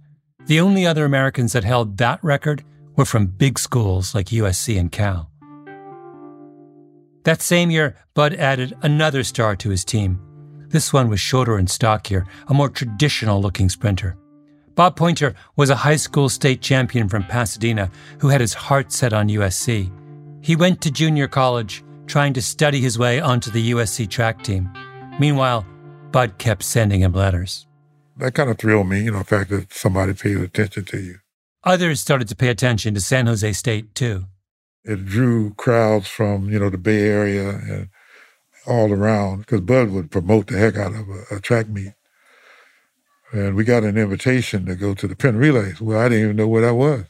The 0.46 0.60
only 0.60 0.86
other 0.86 1.06
Americans 1.06 1.54
that 1.54 1.64
held 1.64 1.96
that 1.98 2.22
record 2.22 2.62
were 2.96 3.06
from 3.06 3.26
big 3.26 3.58
schools 3.58 4.14
like 4.14 4.26
USC 4.26 4.78
and 4.78 4.92
Cal. 4.92 5.30
That 7.24 7.40
same 7.40 7.70
year, 7.70 7.96
Bud 8.12 8.34
added 8.34 8.76
another 8.82 9.24
star 9.24 9.56
to 9.56 9.70
his 9.70 9.84
team. 9.84 10.20
This 10.68 10.92
one 10.92 11.08
was 11.08 11.20
shorter 11.20 11.56
and 11.56 11.70
stockier, 11.70 12.26
a 12.48 12.54
more 12.54 12.68
traditional 12.68 13.40
looking 13.40 13.70
sprinter. 13.70 14.18
Bob 14.74 14.96
Poynter 14.96 15.34
was 15.56 15.70
a 15.70 15.76
high 15.76 15.96
school 15.96 16.28
state 16.28 16.60
champion 16.60 17.08
from 17.08 17.24
Pasadena 17.24 17.90
who 18.18 18.28
had 18.28 18.42
his 18.42 18.52
heart 18.52 18.92
set 18.92 19.14
on 19.14 19.28
USC. 19.28 19.90
He 20.42 20.56
went 20.56 20.82
to 20.82 20.90
junior 20.90 21.28
college, 21.28 21.82
trying 22.06 22.32
to 22.34 22.42
study 22.42 22.80
his 22.80 22.98
way 22.98 23.20
onto 23.20 23.50
the 23.50 23.72
USC 23.72 24.08
track 24.08 24.42
team. 24.42 24.70
Meanwhile, 25.18 25.66
Bud 26.12 26.38
kept 26.38 26.62
sending 26.62 27.00
him 27.00 27.12
letters 27.12 27.66
that 28.16 28.34
kind 28.34 28.50
of 28.50 28.58
thrilled 28.58 28.88
me, 28.88 29.02
you 29.02 29.10
know, 29.10 29.18
the 29.18 29.24
fact 29.24 29.50
that 29.50 29.72
somebody 29.72 30.14
paid 30.14 30.36
attention 30.36 30.84
to 30.84 31.00
you. 31.00 31.18
Others 31.64 32.00
started 32.00 32.28
to 32.28 32.36
pay 32.36 32.48
attention 32.48 32.94
to 32.94 33.00
San 33.00 33.26
Jose 33.26 33.52
State 33.52 33.94
too. 33.94 34.24
It 34.84 35.06
drew 35.06 35.54
crowds 35.54 36.06
from, 36.08 36.50
you 36.50 36.58
know, 36.58 36.70
the 36.70 36.78
Bay 36.78 37.08
Area 37.08 37.50
and 37.50 37.88
all 38.66 38.92
around 38.92 39.38
because 39.38 39.62
Bud 39.62 39.90
would 39.90 40.10
promote 40.10 40.46
the 40.46 40.58
heck 40.58 40.76
out 40.76 40.94
of 40.94 41.08
a, 41.08 41.36
a 41.36 41.40
track 41.40 41.68
meet. 41.68 41.94
And 43.32 43.56
we 43.56 43.64
got 43.64 43.82
an 43.82 43.96
invitation 43.96 44.66
to 44.66 44.76
go 44.76 44.94
to 44.94 45.08
the 45.08 45.16
Penn 45.16 45.36
Relays. 45.36 45.80
Well, 45.80 45.98
I 45.98 46.08
didn't 46.08 46.24
even 46.24 46.36
know 46.36 46.46
where 46.46 46.62
that 46.62 46.74
was 46.74 47.06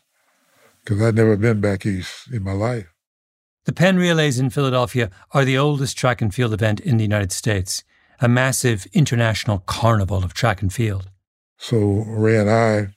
because 0.83 1.03
I'd 1.03 1.17
never 1.17 1.37
been 1.37 1.61
back 1.61 1.85
east 1.85 2.33
in 2.33 2.43
my 2.43 2.53
life. 2.53 2.94
The 3.65 3.73
Penn 3.73 3.97
Relays 3.97 4.39
in 4.39 4.51
Philadelphia 4.51 5.11
are 5.33 5.45
the 5.45 5.57
oldest 5.57 5.97
track 5.97 6.21
and 6.21 6.35
field 6.35 6.53
event 6.53 6.81
in 6.81 6.99
the 6.99 7.05
United 7.05 7.33
States 7.33 7.83
a 8.21 8.29
massive 8.29 8.87
international 8.93 9.59
carnival 9.61 10.23
of 10.23 10.35
track 10.35 10.63
and 10.63 10.73
field. 10.73 11.11
So 11.59 12.05
Ray 12.07 12.39
and 12.39 12.51
I 12.51 12.89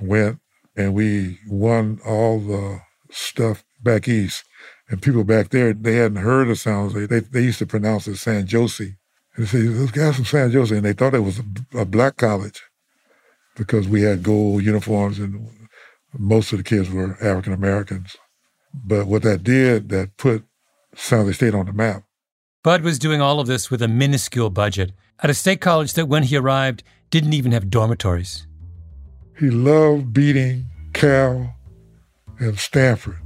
went 0.00 0.38
and 0.76 0.94
we 0.94 1.38
won 1.48 2.00
all 2.06 2.38
the 2.40 2.80
stuff 3.10 3.64
back 3.82 4.06
east 4.08 4.44
And 4.88 5.02
people 5.02 5.24
back 5.24 5.48
there, 5.48 5.72
they 5.72 5.96
hadn't 5.96 6.18
heard 6.18 6.48
of 6.48 6.58
San 6.58 6.74
Jose. 6.74 7.06
They, 7.06 7.20
they 7.20 7.42
used 7.42 7.58
to 7.58 7.66
pronounce 7.66 8.06
it 8.06 8.16
San 8.16 8.46
Jose. 8.46 8.84
And 9.34 9.46
they 9.46 9.48
say, 9.48 9.66
those 9.66 9.90
guys 9.90 10.16
from 10.16 10.24
San 10.26 10.52
Jose. 10.52 10.74
And 10.74 10.84
they 10.84 10.92
thought 10.92 11.14
it 11.14 11.20
was 11.20 11.40
a, 11.40 11.78
a 11.78 11.84
black 11.84 12.16
college 12.16 12.62
because 13.56 13.88
we 13.88 14.02
had 14.02 14.22
gold 14.22 14.62
uniforms 14.62 15.18
and 15.18 15.48
most 16.18 16.52
of 16.52 16.58
the 16.58 16.64
kids 16.64 16.90
were 16.90 17.16
African 17.22 17.52
Americans. 17.52 18.16
But 18.74 19.06
what 19.06 19.22
that 19.22 19.42
did, 19.42 19.88
that 19.90 20.16
put 20.16 20.44
San 20.94 21.20
Jose 21.20 21.34
State 21.34 21.54
on 21.54 21.66
the 21.66 21.72
map. 21.72 22.04
Bud 22.62 22.82
was 22.82 22.98
doing 22.98 23.20
all 23.20 23.40
of 23.40 23.46
this 23.46 23.70
with 23.70 23.82
a 23.82 23.88
minuscule 23.88 24.50
budget 24.50 24.92
at 25.20 25.30
a 25.30 25.34
state 25.34 25.60
college 25.60 25.94
that, 25.94 26.06
when 26.06 26.22
he 26.22 26.36
arrived, 26.36 26.82
didn't 27.10 27.32
even 27.32 27.52
have 27.52 27.70
dormitories. 27.70 28.46
He 29.38 29.50
loved 29.50 30.12
beating 30.12 30.66
Cal 30.92 31.54
and 32.38 32.58
Stanford 32.58 33.18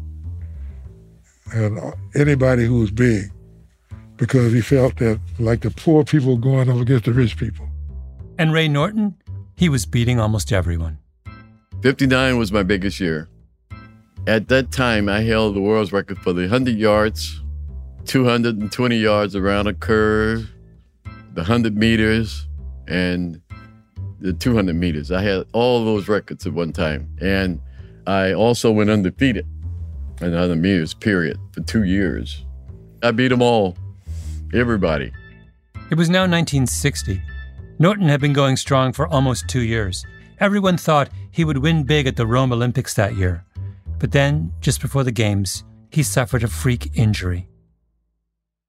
and 1.52 1.78
anybody 2.14 2.64
who 2.64 2.80
was 2.80 2.90
big 2.90 3.30
because 4.16 4.52
he 4.52 4.60
felt 4.60 4.96
that, 4.96 5.20
like 5.38 5.60
the 5.60 5.70
poor 5.70 6.04
people 6.04 6.36
going 6.36 6.70
up 6.70 6.78
against 6.78 7.04
the 7.04 7.12
rich 7.12 7.36
people. 7.36 7.68
And 8.38 8.52
Ray 8.52 8.68
Norton, 8.68 9.16
he 9.54 9.68
was 9.68 9.86
beating 9.86 10.18
almost 10.18 10.52
everyone. 10.52 10.98
59 11.82 12.38
was 12.38 12.50
my 12.50 12.62
biggest 12.62 12.98
year. 13.00 13.28
At 14.26 14.48
that 14.48 14.72
time, 14.72 15.08
I 15.08 15.20
held 15.20 15.54
the 15.54 15.60
world's 15.60 15.92
record 15.92 16.18
for 16.18 16.32
the 16.32 16.42
100 16.42 16.76
yards, 16.76 17.42
220 18.06 18.96
yards 18.96 19.36
around 19.36 19.68
a 19.68 19.74
curve, 19.74 20.50
the 21.34 21.42
100 21.42 21.76
meters, 21.76 22.48
and 22.88 23.40
the 24.18 24.32
200 24.32 24.74
meters. 24.74 25.12
I 25.12 25.22
had 25.22 25.46
all 25.52 25.84
those 25.84 26.08
records 26.08 26.44
at 26.44 26.52
one 26.52 26.72
time. 26.72 27.08
And 27.20 27.60
I 28.08 28.32
also 28.32 28.72
went 28.72 28.90
undefeated 28.90 29.46
in 30.20 30.32
100 30.32 30.56
meters, 30.56 30.92
period, 30.92 31.38
for 31.52 31.60
two 31.60 31.84
years. 31.84 32.44
I 33.04 33.12
beat 33.12 33.28
them 33.28 33.42
all, 33.42 33.76
everybody. 34.52 35.12
It 35.88 35.96
was 35.96 36.10
now 36.10 36.22
1960. 36.22 37.22
Norton 37.78 38.08
had 38.08 38.20
been 38.20 38.32
going 38.32 38.56
strong 38.56 38.92
for 38.92 39.06
almost 39.06 39.46
two 39.46 39.60
years. 39.60 40.04
Everyone 40.40 40.76
thought 40.76 41.10
he 41.30 41.44
would 41.44 41.58
win 41.58 41.84
big 41.84 42.08
at 42.08 42.16
the 42.16 42.26
Rome 42.26 42.52
Olympics 42.52 42.92
that 42.94 43.14
year. 43.14 43.44
But 43.98 44.12
then, 44.12 44.52
just 44.60 44.80
before 44.80 45.04
the 45.04 45.12
Games, 45.12 45.64
he 45.90 46.02
suffered 46.02 46.44
a 46.44 46.48
freak 46.48 46.96
injury. 46.96 47.48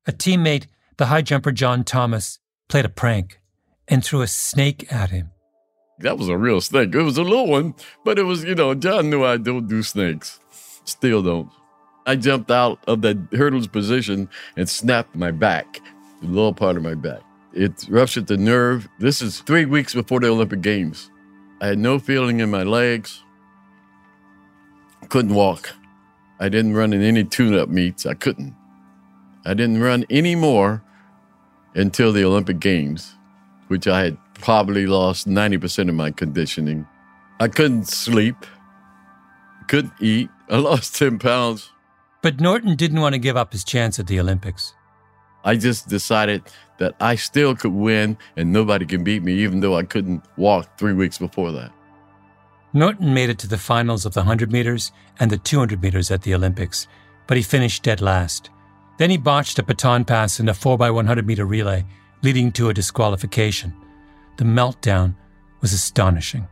A 0.05 0.11
teammate, 0.11 0.67
the 0.97 1.07
high 1.07 1.21
jumper 1.21 1.51
John 1.51 1.83
Thomas, 1.83 2.39
played 2.69 2.85
a 2.85 2.89
prank 2.89 3.39
and 3.87 4.03
threw 4.03 4.21
a 4.21 4.27
snake 4.27 4.91
at 4.91 5.09
him. 5.09 5.31
That 5.99 6.17
was 6.17 6.29
a 6.29 6.37
real 6.37 6.61
snake. 6.61 6.93
It 6.93 7.01
was 7.01 7.17
a 7.17 7.23
little 7.23 7.47
one, 7.47 7.75
but 8.05 8.19
it 8.19 8.23
was, 8.23 8.43
you 8.43 8.55
know, 8.55 8.75
John 8.75 9.09
knew 9.09 9.25
I 9.25 9.37
don't 9.37 9.67
do 9.67 9.81
snakes. 9.83 10.39
Still 10.85 11.23
don't. 11.23 11.49
I 12.05 12.15
jumped 12.15 12.51
out 12.51 12.79
of 12.87 13.01
the 13.01 13.21
hurdles 13.33 13.67
position 13.67 14.29
and 14.55 14.69
snapped 14.69 15.15
my 15.15 15.31
back, 15.31 15.81
the 16.21 16.27
lower 16.27 16.53
part 16.53 16.77
of 16.77 16.83
my 16.83 16.93
back. 16.93 17.21
It 17.51 17.85
ruptured 17.89 18.27
the 18.27 18.37
nerve. 18.37 18.87
This 18.99 19.21
is 19.21 19.41
three 19.41 19.65
weeks 19.65 19.93
before 19.93 20.19
the 20.19 20.27
Olympic 20.27 20.61
Games. 20.61 21.09
I 21.59 21.67
had 21.67 21.79
no 21.79 21.99
feeling 21.99 22.39
in 22.39 22.51
my 22.51 22.63
legs. 22.63 23.23
Couldn't 25.09 25.33
walk. 25.33 25.73
I 26.39 26.49
didn't 26.49 26.73
run 26.73 26.93
in 26.93 27.01
any 27.01 27.23
tune 27.23 27.57
up 27.57 27.69
meets. 27.69 28.05
I 28.05 28.13
couldn't. 28.13 28.55
I 29.45 29.53
didn't 29.53 29.81
run 29.81 30.05
any 30.09 30.35
more 30.35 30.83
until 31.73 32.11
the 32.11 32.23
Olympic 32.25 32.59
Games, 32.59 33.15
which 33.69 33.87
I 33.87 34.03
had 34.03 34.17
probably 34.35 34.85
lost 34.85 35.27
90% 35.27 35.89
of 35.89 35.95
my 35.95 36.11
conditioning. 36.11 36.85
I 37.39 37.47
couldn't 37.47 37.87
sleep, 37.87 38.35
couldn't 39.67 39.93
eat. 39.99 40.29
I 40.49 40.57
lost 40.57 40.95
10 40.95 41.19
pounds. 41.19 41.71
But 42.21 42.39
Norton 42.39 42.75
didn't 42.75 43.01
want 43.01 43.13
to 43.13 43.19
give 43.19 43.37
up 43.37 43.51
his 43.51 43.63
chance 43.63 43.99
at 43.99 44.07
the 44.07 44.19
Olympics. 44.19 44.73
I 45.43 45.55
just 45.55 45.87
decided 45.87 46.43
that 46.77 46.95
I 46.99 47.15
still 47.15 47.55
could 47.55 47.73
win 47.73 48.17
and 48.35 48.51
nobody 48.51 48.85
can 48.85 49.03
beat 49.03 49.23
me, 49.23 49.33
even 49.33 49.59
though 49.59 49.75
I 49.75 49.83
couldn't 49.83 50.23
walk 50.35 50.77
three 50.77 50.93
weeks 50.93 51.17
before 51.17 51.51
that. 51.53 51.71
Norton 52.77 53.11
made 53.11 53.31
it 53.31 53.39
to 53.39 53.47
the 53.47 53.57
finals 53.57 54.05
of 54.05 54.13
the 54.13 54.19
100 54.19 54.51
meters 54.51 54.91
and 55.19 55.31
the 55.31 55.37
200 55.39 55.81
meters 55.81 56.11
at 56.11 56.21
the 56.21 56.35
Olympics, 56.35 56.87
but 57.25 57.35
he 57.35 57.41
finished 57.41 57.81
dead 57.81 58.01
last. 58.01 58.51
Then 58.99 59.09
he 59.09 59.17
botched 59.17 59.57
a 59.57 59.63
baton 59.63 60.05
pass 60.05 60.39
in 60.39 60.47
a 60.47 60.53
4x100 60.53 61.25
meter 61.25 61.45
relay, 61.45 61.83
leading 62.21 62.51
to 62.51 62.69
a 62.69 62.75
disqualification. 62.75 63.73
The 64.37 64.43
meltdown 64.43 65.15
was 65.59 65.73
astonishing. 65.73 66.47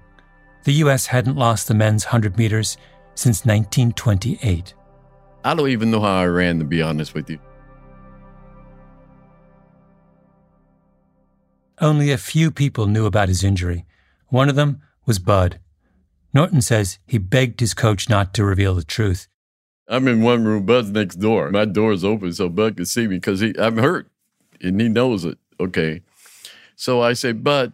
The 0.64 0.74
U.S. 0.74 1.06
hadn't 1.06 1.38
lost 1.38 1.68
the 1.68 1.76
men's 1.76 2.06
100 2.06 2.40
meters 2.40 2.78
since 3.14 3.46
1928. 3.46 4.74
I 5.44 5.54
don't 5.54 5.70
even 5.70 5.92
know 5.92 6.02
how 6.02 6.22
I 6.22 6.26
ran, 6.26 6.58
to 6.58 6.66
be 6.66 6.82
honest 6.82 7.14
with 7.14 7.30
you. 7.30 7.38
Only 11.80 12.12
a 12.12 12.18
few 12.18 12.50
people 12.50 12.88
knew 12.88 13.06
about 13.06 13.30
his 13.30 13.44
injury. 13.44 13.86
One 14.30 14.50
of 14.50 14.56
them 14.56 14.82
was 15.06 15.20
Bud. 15.20 15.60
Norton 16.36 16.62
says 16.62 17.00
he 17.08 17.18
begged 17.18 17.62
his 17.62 17.74
coach 17.74 18.10
not 18.10 18.34
to 18.34 18.44
reveal 18.44 18.76
the 18.76 18.84
truth. 18.84 19.30
I'm 19.88 20.06
in 20.10 20.22
one 20.22 20.44
room, 20.44 20.66
Bud's 20.66 20.92
next 20.92 21.16
door. 21.16 21.50
My 21.50 21.64
door 21.64 21.94
is 21.94 22.04
open 22.04 22.34
so 22.34 22.50
Bud 22.50 22.76
can 22.76 22.86
see 22.86 23.08
me 23.08 23.16
because 23.16 23.42
I'm 23.42 23.78
hurt 23.78 24.12
and 24.62 24.82
he 24.82 24.90
knows 24.90 25.24
it. 25.24 25.38
Okay. 25.62 26.02
So 26.76 27.02
I 27.02 27.14
say, 27.14 27.32
Bud, 27.32 27.72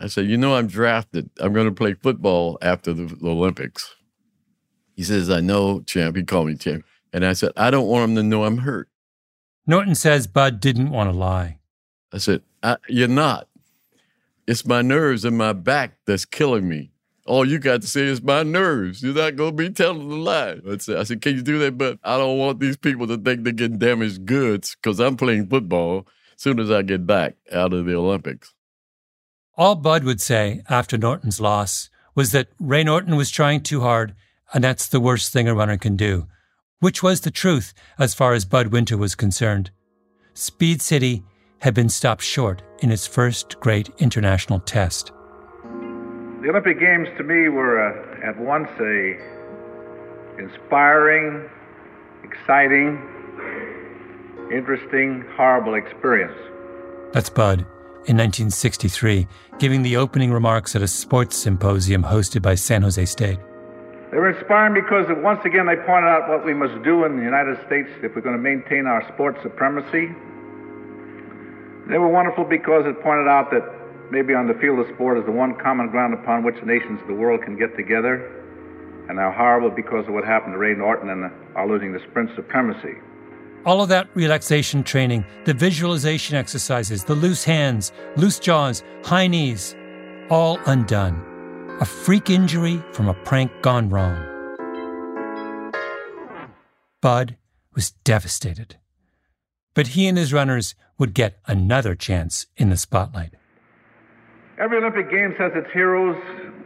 I 0.00 0.08
say, 0.08 0.22
you 0.22 0.36
know, 0.36 0.56
I'm 0.56 0.66
drafted. 0.66 1.30
I'm 1.38 1.52
going 1.52 1.68
to 1.68 1.74
play 1.74 1.94
football 1.94 2.58
after 2.62 2.92
the, 2.92 3.04
the 3.04 3.28
Olympics. 3.28 3.94
He 4.96 5.04
says, 5.04 5.30
I 5.30 5.40
know, 5.40 5.82
champ. 5.82 6.16
He 6.16 6.24
called 6.24 6.48
me 6.48 6.56
champ. 6.56 6.84
And 7.12 7.24
I 7.24 7.32
said, 7.32 7.52
I 7.56 7.70
don't 7.70 7.86
want 7.86 8.10
him 8.10 8.16
to 8.16 8.22
know 8.24 8.42
I'm 8.42 8.58
hurt. 8.58 8.88
Norton 9.68 9.94
says 9.94 10.26
Bud 10.26 10.58
didn't 10.58 10.90
want 10.90 11.12
to 11.12 11.16
lie. 11.16 11.58
I 12.12 12.18
said, 12.18 12.42
I, 12.60 12.78
You're 12.88 13.06
not. 13.06 13.46
It's 14.48 14.66
my 14.66 14.82
nerves 14.82 15.24
and 15.24 15.38
my 15.38 15.52
back 15.52 15.98
that's 16.06 16.24
killing 16.24 16.68
me. 16.68 16.90
All 17.28 17.46
you 17.46 17.58
got 17.58 17.82
to 17.82 17.86
say 17.86 18.04
is 18.04 18.22
my 18.22 18.42
nerves. 18.42 19.02
You're 19.02 19.14
not 19.14 19.36
going 19.36 19.54
to 19.54 19.62
be 19.62 19.68
telling 19.68 20.08
the 20.08 20.16
lie. 20.16 20.56
I 20.66 20.78
said, 20.78 20.96
I 20.96 21.02
said, 21.02 21.20
Can 21.20 21.36
you 21.36 21.42
do 21.42 21.58
that? 21.58 21.76
But 21.76 21.98
I 22.02 22.16
don't 22.16 22.38
want 22.38 22.58
these 22.58 22.78
people 22.78 23.06
to 23.06 23.18
think 23.18 23.44
they're 23.44 23.52
getting 23.52 23.76
damaged 23.76 24.24
goods 24.24 24.74
because 24.74 24.98
I'm 24.98 25.18
playing 25.18 25.48
football 25.48 26.06
as 26.34 26.42
soon 26.42 26.58
as 26.58 26.70
I 26.70 26.80
get 26.80 27.06
back 27.06 27.36
out 27.52 27.74
of 27.74 27.84
the 27.84 27.94
Olympics. 27.94 28.54
All 29.58 29.74
Bud 29.74 30.04
would 30.04 30.22
say 30.22 30.62
after 30.70 30.96
Norton's 30.96 31.38
loss 31.38 31.90
was 32.14 32.32
that 32.32 32.48
Ray 32.58 32.82
Norton 32.82 33.14
was 33.14 33.30
trying 33.30 33.62
too 33.62 33.82
hard 33.82 34.14
and 34.54 34.64
that's 34.64 34.88
the 34.88 34.98
worst 34.98 35.30
thing 35.30 35.46
a 35.46 35.54
runner 35.54 35.76
can 35.76 35.96
do, 35.96 36.26
which 36.80 37.02
was 37.02 37.20
the 37.20 37.30
truth 37.30 37.74
as 37.98 38.14
far 38.14 38.32
as 38.32 38.46
Bud 38.46 38.68
Winter 38.68 38.96
was 38.96 39.14
concerned. 39.14 39.70
Speed 40.32 40.80
City 40.80 41.22
had 41.58 41.74
been 41.74 41.90
stopped 41.90 42.22
short 42.22 42.62
in 42.78 42.90
its 42.90 43.06
first 43.06 43.60
great 43.60 43.90
international 43.98 44.60
test. 44.60 45.12
The 46.40 46.50
Olympic 46.50 46.78
Games 46.78 47.08
to 47.16 47.24
me 47.24 47.48
were 47.48 47.82
uh, 47.82 48.28
at 48.28 48.38
once 48.38 48.68
a 48.78 49.18
inspiring, 50.38 51.50
exciting, 52.22 52.96
interesting, 54.52 55.24
horrible 55.34 55.74
experience. 55.74 56.38
That's 57.12 57.28
Bud 57.28 57.62
in 58.06 58.16
1963, 58.16 59.26
giving 59.58 59.82
the 59.82 59.96
opening 59.96 60.30
remarks 60.30 60.76
at 60.76 60.82
a 60.82 60.86
sports 60.86 61.36
symposium 61.36 62.04
hosted 62.04 62.40
by 62.40 62.54
San 62.54 62.82
Jose 62.82 63.04
State. 63.06 63.40
They 64.12 64.18
were 64.18 64.30
inspiring 64.30 64.74
because 64.74 65.06
once 65.24 65.44
again 65.44 65.66
they 65.66 65.74
pointed 65.74 66.06
out 66.06 66.28
what 66.28 66.46
we 66.46 66.54
must 66.54 66.84
do 66.84 67.02
in 67.02 67.16
the 67.16 67.24
United 67.24 67.58
States 67.66 67.88
if 68.00 68.14
we're 68.14 68.22
going 68.22 68.36
to 68.36 68.40
maintain 68.40 68.86
our 68.86 69.02
sports 69.12 69.42
supremacy. 69.42 70.06
They 71.90 71.98
were 71.98 72.08
wonderful 72.08 72.44
because 72.44 72.86
it 72.86 73.02
pointed 73.02 73.26
out 73.26 73.50
that 73.50 73.77
maybe 74.10 74.34
on 74.34 74.46
the 74.46 74.54
field 74.54 74.78
of 74.78 74.86
sport 74.94 75.18
is 75.18 75.24
the 75.24 75.32
one 75.32 75.54
common 75.56 75.90
ground 75.90 76.14
upon 76.14 76.44
which 76.44 76.56
the 76.60 76.66
nations 76.66 77.00
of 77.00 77.08
the 77.08 77.14
world 77.14 77.42
can 77.42 77.56
get 77.58 77.76
together, 77.76 78.26
and 79.08 79.18
how 79.18 79.32
horrible 79.32 79.70
because 79.70 80.06
of 80.06 80.14
what 80.14 80.24
happened 80.24 80.54
to 80.54 80.58
Ray 80.58 80.74
Norton 80.74 81.08
and 81.10 81.30
our 81.56 81.66
losing 81.66 81.92
the 81.92 82.00
sprint 82.10 82.30
supremacy. 82.36 82.94
All 83.64 83.82
of 83.82 83.88
that 83.88 84.08
relaxation 84.14 84.84
training, 84.84 85.24
the 85.44 85.54
visualization 85.54 86.36
exercises, 86.36 87.04
the 87.04 87.14
loose 87.14 87.44
hands, 87.44 87.92
loose 88.16 88.38
jaws, 88.38 88.82
high 89.04 89.26
knees, 89.26 89.74
all 90.30 90.58
undone 90.66 91.24
a 91.80 91.84
freak 91.84 92.28
injury 92.28 92.82
from 92.92 93.08
a 93.08 93.14
prank 93.14 93.52
gone 93.62 93.88
wrong. 93.88 94.24
Bud 97.00 97.36
was 97.72 97.92
devastated. 98.02 98.76
But 99.74 99.88
he 99.88 100.08
and 100.08 100.18
his 100.18 100.32
runners 100.32 100.74
would 100.98 101.14
get 101.14 101.38
another 101.46 101.94
chance 101.94 102.46
in 102.56 102.70
the 102.70 102.76
spotlight. 102.76 103.34
Every 104.58 104.78
Olympic 104.78 105.08
Games 105.08 105.36
has 105.38 105.52
its 105.54 105.70
heroes, 105.72 106.16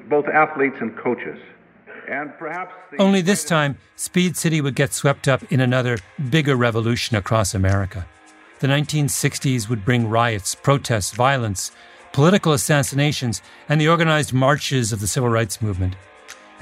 both 0.09 0.27
athletes 0.27 0.77
and 0.81 0.97
coaches. 0.97 1.39
And 2.09 2.33
perhaps 2.39 2.75
only 2.99 3.21
this 3.21 3.45
time, 3.45 3.77
Speed 3.97 4.35
City 4.37 4.63
would 4.63 4.75
get 4.75 4.95
swept 4.95 5.29
up 5.29 5.43
in 5.53 5.61
another 5.61 5.99
bigger 6.31 6.57
revolution 6.57 7.19
across 7.19 7.55
America. 7.55 8.07
The 8.61 8.67
1960s 8.67 9.69
would 9.69 9.85
bring 9.85 10.09
riots, 10.09 10.55
protests, 10.55 11.11
violence, 11.13 11.71
political 12.13 12.55
assassinations, 12.55 13.43
and 13.69 13.79
the 13.79 13.89
organized 13.89 14.33
marches 14.33 14.91
of 14.93 15.01
the 15.01 15.07
civil 15.07 15.29
rights 15.29 15.61
movement. 15.61 15.95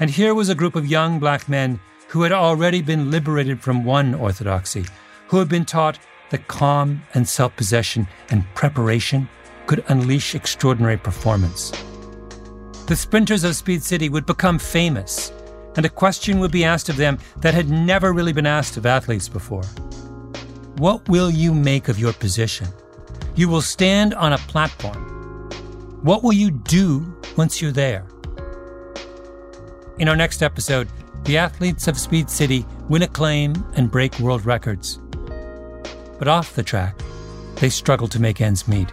And 0.01 0.09
here 0.09 0.35
was 0.35 0.49
a 0.49 0.55
group 0.55 0.75
of 0.75 0.85
young 0.85 1.17
black 1.17 1.47
men 1.47 1.79
who 2.09 2.23
had 2.23 2.33
already 2.33 2.81
been 2.81 3.09
liberated 3.09 3.61
from 3.61 3.85
one 3.85 4.15
orthodoxy, 4.15 4.85
who 5.27 5.39
had 5.39 5.47
been 5.47 5.65
taught 5.65 5.97
that 6.29 6.49
calm 6.49 7.03
and 7.13 7.27
self 7.27 7.55
possession 7.55 8.07
and 8.29 8.43
preparation 8.53 9.29
could 9.71 9.85
unleash 9.87 10.35
extraordinary 10.35 10.97
performance. 10.97 11.71
The 12.87 12.95
sprinters 12.97 13.45
of 13.45 13.55
Speed 13.55 13.81
City 13.81 14.09
would 14.09 14.25
become 14.25 14.59
famous, 14.59 15.31
and 15.77 15.85
a 15.85 15.89
question 16.03 16.41
would 16.41 16.51
be 16.51 16.65
asked 16.65 16.89
of 16.89 16.97
them 16.97 17.17
that 17.37 17.53
had 17.53 17.69
never 17.69 18.11
really 18.11 18.33
been 18.33 18.45
asked 18.45 18.75
of 18.75 18.85
athletes 18.85 19.29
before. 19.29 19.63
What 20.75 21.07
will 21.07 21.31
you 21.31 21.53
make 21.53 21.87
of 21.87 21.97
your 21.97 22.11
position? 22.11 22.67
You 23.35 23.47
will 23.47 23.61
stand 23.61 24.13
on 24.13 24.33
a 24.33 24.37
platform. 24.39 25.49
What 26.03 26.21
will 26.21 26.33
you 26.33 26.51
do 26.51 27.17
once 27.37 27.61
you're 27.61 27.71
there? 27.71 28.05
In 29.99 30.09
our 30.09 30.17
next 30.17 30.43
episode, 30.43 30.89
the 31.23 31.37
athletes 31.37 31.87
of 31.87 31.97
Speed 31.97 32.29
City 32.29 32.65
win 32.89 33.03
acclaim 33.03 33.53
and 33.77 33.89
break 33.89 34.19
world 34.19 34.45
records. 34.45 34.99
But 36.19 36.27
off 36.27 36.55
the 36.55 36.63
track, 36.63 36.99
they 37.55 37.69
struggle 37.69 38.09
to 38.09 38.19
make 38.19 38.41
ends 38.41 38.67
meet. 38.67 38.91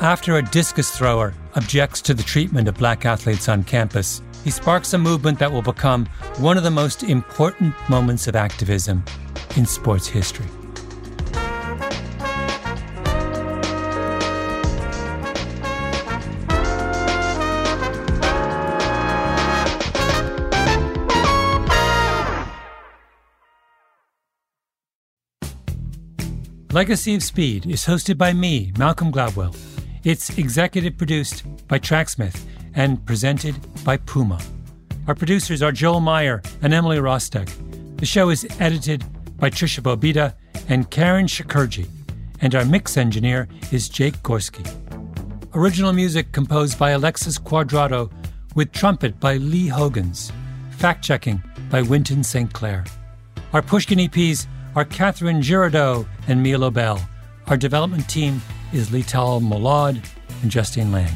After 0.00 0.36
a 0.36 0.42
discus 0.42 0.96
thrower 0.96 1.34
objects 1.56 2.00
to 2.02 2.14
the 2.14 2.22
treatment 2.22 2.68
of 2.68 2.76
black 2.76 3.04
athletes 3.04 3.48
on 3.48 3.64
campus, 3.64 4.22
he 4.44 4.50
sparks 4.50 4.92
a 4.94 4.98
movement 4.98 5.40
that 5.40 5.50
will 5.50 5.60
become 5.60 6.06
one 6.36 6.56
of 6.56 6.62
the 6.62 6.70
most 6.70 7.02
important 7.02 7.74
moments 7.90 8.28
of 8.28 8.36
activism 8.36 9.02
in 9.56 9.66
sports 9.66 10.06
history. 10.06 10.46
Legacy 26.70 27.16
of 27.16 27.24
Speed 27.24 27.66
is 27.66 27.86
hosted 27.86 28.16
by 28.16 28.32
me, 28.32 28.72
Malcolm 28.78 29.10
Gladwell. 29.10 29.67
It's 30.08 30.30
executive 30.38 30.96
produced 30.96 31.44
by 31.68 31.78
Tracksmith 31.78 32.46
and 32.74 33.04
presented 33.04 33.54
by 33.84 33.98
Puma. 33.98 34.40
Our 35.06 35.14
producers 35.14 35.60
are 35.60 35.70
Joel 35.70 36.00
Meyer 36.00 36.40
and 36.62 36.72
Emily 36.72 36.96
Rostek. 36.96 37.46
The 37.98 38.06
show 38.06 38.30
is 38.30 38.46
edited 38.58 39.04
by 39.36 39.50
Trisha 39.50 39.82
Bobeda 39.82 40.32
and 40.70 40.90
Karen 40.90 41.26
Shakerdge, 41.26 41.86
and 42.40 42.54
our 42.54 42.64
mix 42.64 42.96
engineer 42.96 43.48
is 43.70 43.90
Jake 43.90 44.16
Gorski. 44.22 44.64
Original 45.54 45.92
music 45.92 46.32
composed 46.32 46.78
by 46.78 46.92
Alexis 46.92 47.38
Quadrado, 47.38 48.10
with 48.54 48.72
trumpet 48.72 49.20
by 49.20 49.36
Lee 49.36 49.68
Hogans, 49.68 50.32
fact 50.70 51.04
checking 51.04 51.42
by 51.68 51.82
Winton 51.82 52.24
St. 52.24 52.50
Clair. 52.54 52.86
Our 53.52 53.60
Pushkin 53.60 53.98
EPs 53.98 54.46
are 54.74 54.86
Catherine 54.86 55.42
Girardeau 55.42 56.06
and 56.28 56.42
Mia 56.42 56.56
Lobel. 56.56 56.98
Our 57.48 57.58
development 57.58 58.08
team 58.08 58.40
is 58.72 58.90
Lital 58.90 59.40
Molad 59.40 60.04
and 60.42 60.50
Justine 60.50 60.92
Lang. 60.92 61.10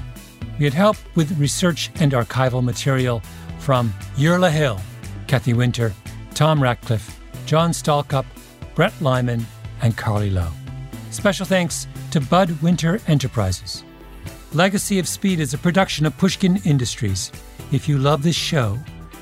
We 0.59 0.65
had 0.65 0.75
help 0.75 0.97
with 1.15 1.39
research 1.39 1.91
and 1.97 2.13
archival 2.13 2.63
material 2.63 3.23
from 3.59 3.93
Yerla 4.17 4.51
Hill, 4.51 4.81
Kathy 5.27 5.55
Winter, 5.55 5.93
Tom 6.35 6.63
Ratcliffe, 6.63 7.21
John 7.47 7.71
Stalkup, 7.71 8.25
Brett 8.75 8.93
Lyman, 9.01 9.45
and 9.83 9.97
Carly 9.97 10.31
Lowe. 10.31 10.53
Special 11.11 11.47
thanks 11.47 11.87
to 12.11 12.21
Bud 12.21 12.51
Winter 12.63 13.01
Enterprises. 13.07 13.85
Legacy 14.53 14.99
of 14.99 15.09
Speed 15.09 15.41
is 15.41 15.55
a 15.55 15.59
production 15.59 16.07
of 16.07 16.17
Pushkin 16.19 16.57
Industries. 16.65 17.33
If 17.73 17.89
you 17.89 17.99
love 17.99 18.23
this 18.23 18.37
show, 18.37 18.79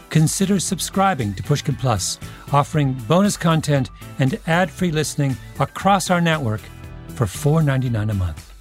consider 0.09 0.59
subscribing 0.59 1.35
to 1.35 1.43
Pushkin 1.43 1.77
Plus, 1.77 2.19
offering 2.53 2.95
bonus 3.09 3.37
content 3.37 3.91
and 4.19 4.39
ad 4.47 4.71
free 4.71 4.91
listening 4.91 5.37
across 5.59 6.11
our 6.11 6.21
network 6.21 6.61
for 7.21 7.27
$4.99 7.27 8.11
a 8.11 8.15
month. 8.15 8.55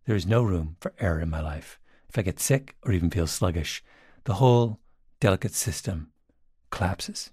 There 0.07 0.17
is 0.17 0.27
no 0.27 0.43
room 0.43 0.77
for 0.81 0.93
error 0.99 1.21
in 1.21 1.31
my 1.31 1.41
life. 1.41 1.79
If 2.15 2.19
I 2.21 2.23
get 2.23 2.39
sick 2.39 2.77
or 2.85 2.93
even 2.93 3.11
feel 3.11 3.27
sluggish, 3.27 3.83
the 4.23 4.35
whole 4.35 4.79
delicate 5.19 5.53
system 5.53 6.13
collapses. 6.71 7.33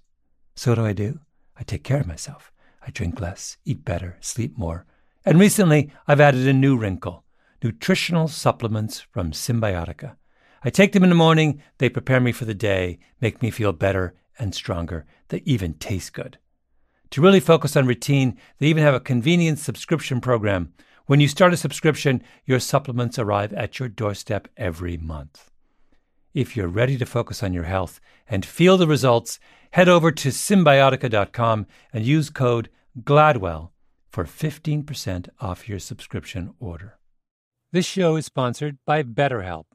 So 0.55 0.71
what 0.71 0.77
do 0.77 0.85
I 0.87 0.93
do? 0.93 1.19
I 1.55 1.61
take 1.61 1.83
care 1.83 1.99
of 1.99 2.07
myself. 2.07 2.51
I 2.81 2.89
drink 2.89 3.21
less, 3.21 3.57
eat 3.63 3.85
better, 3.85 4.17
sleep 4.21 4.57
more. 4.57 4.87
And 5.23 5.39
recently, 5.39 5.93
I've 6.07 6.19
added 6.19 6.47
a 6.47 6.53
new 6.53 6.75
wrinkle 6.75 7.25
nutritional 7.61 8.27
supplements 8.27 8.99
from 8.99 9.33
Cymbiotika. 9.33 10.15
I 10.63 10.71
take 10.71 10.93
them 10.93 11.03
in 11.03 11.09
the 11.09 11.15
morning, 11.15 11.61
they 11.77 11.87
prepare 11.87 12.19
me 12.19 12.31
for 12.31 12.45
the 12.45 12.55
day, 12.55 12.97
make 13.19 13.39
me 13.43 13.51
feel 13.51 13.73
better 13.73 14.15
and 14.39 14.55
stronger. 14.55 15.05
They 15.27 15.43
even 15.45 15.75
taste 15.75 16.13
good. 16.13 16.39
To 17.11 17.21
really 17.21 17.39
focus 17.39 17.75
on 17.75 17.85
routine, 17.85 18.35
they 18.57 18.65
even 18.65 18.81
have 18.81 18.95
a 18.95 18.99
convenient 18.99 19.59
subscription 19.59 20.21
program. 20.21 20.73
When 21.11 21.19
you 21.19 21.27
start 21.27 21.51
a 21.51 21.57
subscription, 21.57 22.23
your 22.45 22.61
supplements 22.61 23.19
arrive 23.19 23.51
at 23.51 23.79
your 23.79 23.89
doorstep 23.89 24.47
every 24.55 24.95
month. 24.95 25.51
If 26.33 26.55
you're 26.55 26.69
ready 26.69 26.97
to 26.97 27.05
focus 27.05 27.43
on 27.43 27.51
your 27.51 27.65
health 27.65 27.99
and 28.29 28.45
feel 28.45 28.77
the 28.77 28.87
results, 28.87 29.37
head 29.71 29.89
over 29.89 30.13
to 30.13 30.29
cymbiotika.com 30.29 31.67
and 31.91 32.05
use 32.05 32.29
code 32.29 32.69
GLADWELL 33.03 33.73
for 34.07 34.23
15% 34.23 35.27
off 35.41 35.67
your 35.67 35.79
subscription 35.79 36.53
order. 36.61 36.97
This 37.73 37.85
show 37.85 38.15
is 38.15 38.25
sponsored 38.25 38.77
by 38.85 39.03
BetterHelp. 39.03 39.65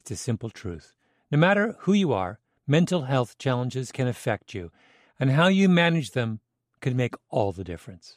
It's 0.00 0.10
a 0.10 0.16
simple 0.16 0.50
truth. 0.50 0.96
No 1.30 1.38
matter 1.38 1.76
who 1.82 1.92
you 1.92 2.12
are, 2.12 2.40
mental 2.66 3.02
health 3.02 3.38
challenges 3.38 3.92
can 3.92 4.08
affect 4.08 4.52
you, 4.52 4.72
and 5.20 5.30
how 5.30 5.46
you 5.46 5.68
manage 5.68 6.10
them 6.10 6.40
can 6.80 6.96
make 6.96 7.14
all 7.30 7.52
the 7.52 7.62
difference. 7.62 8.16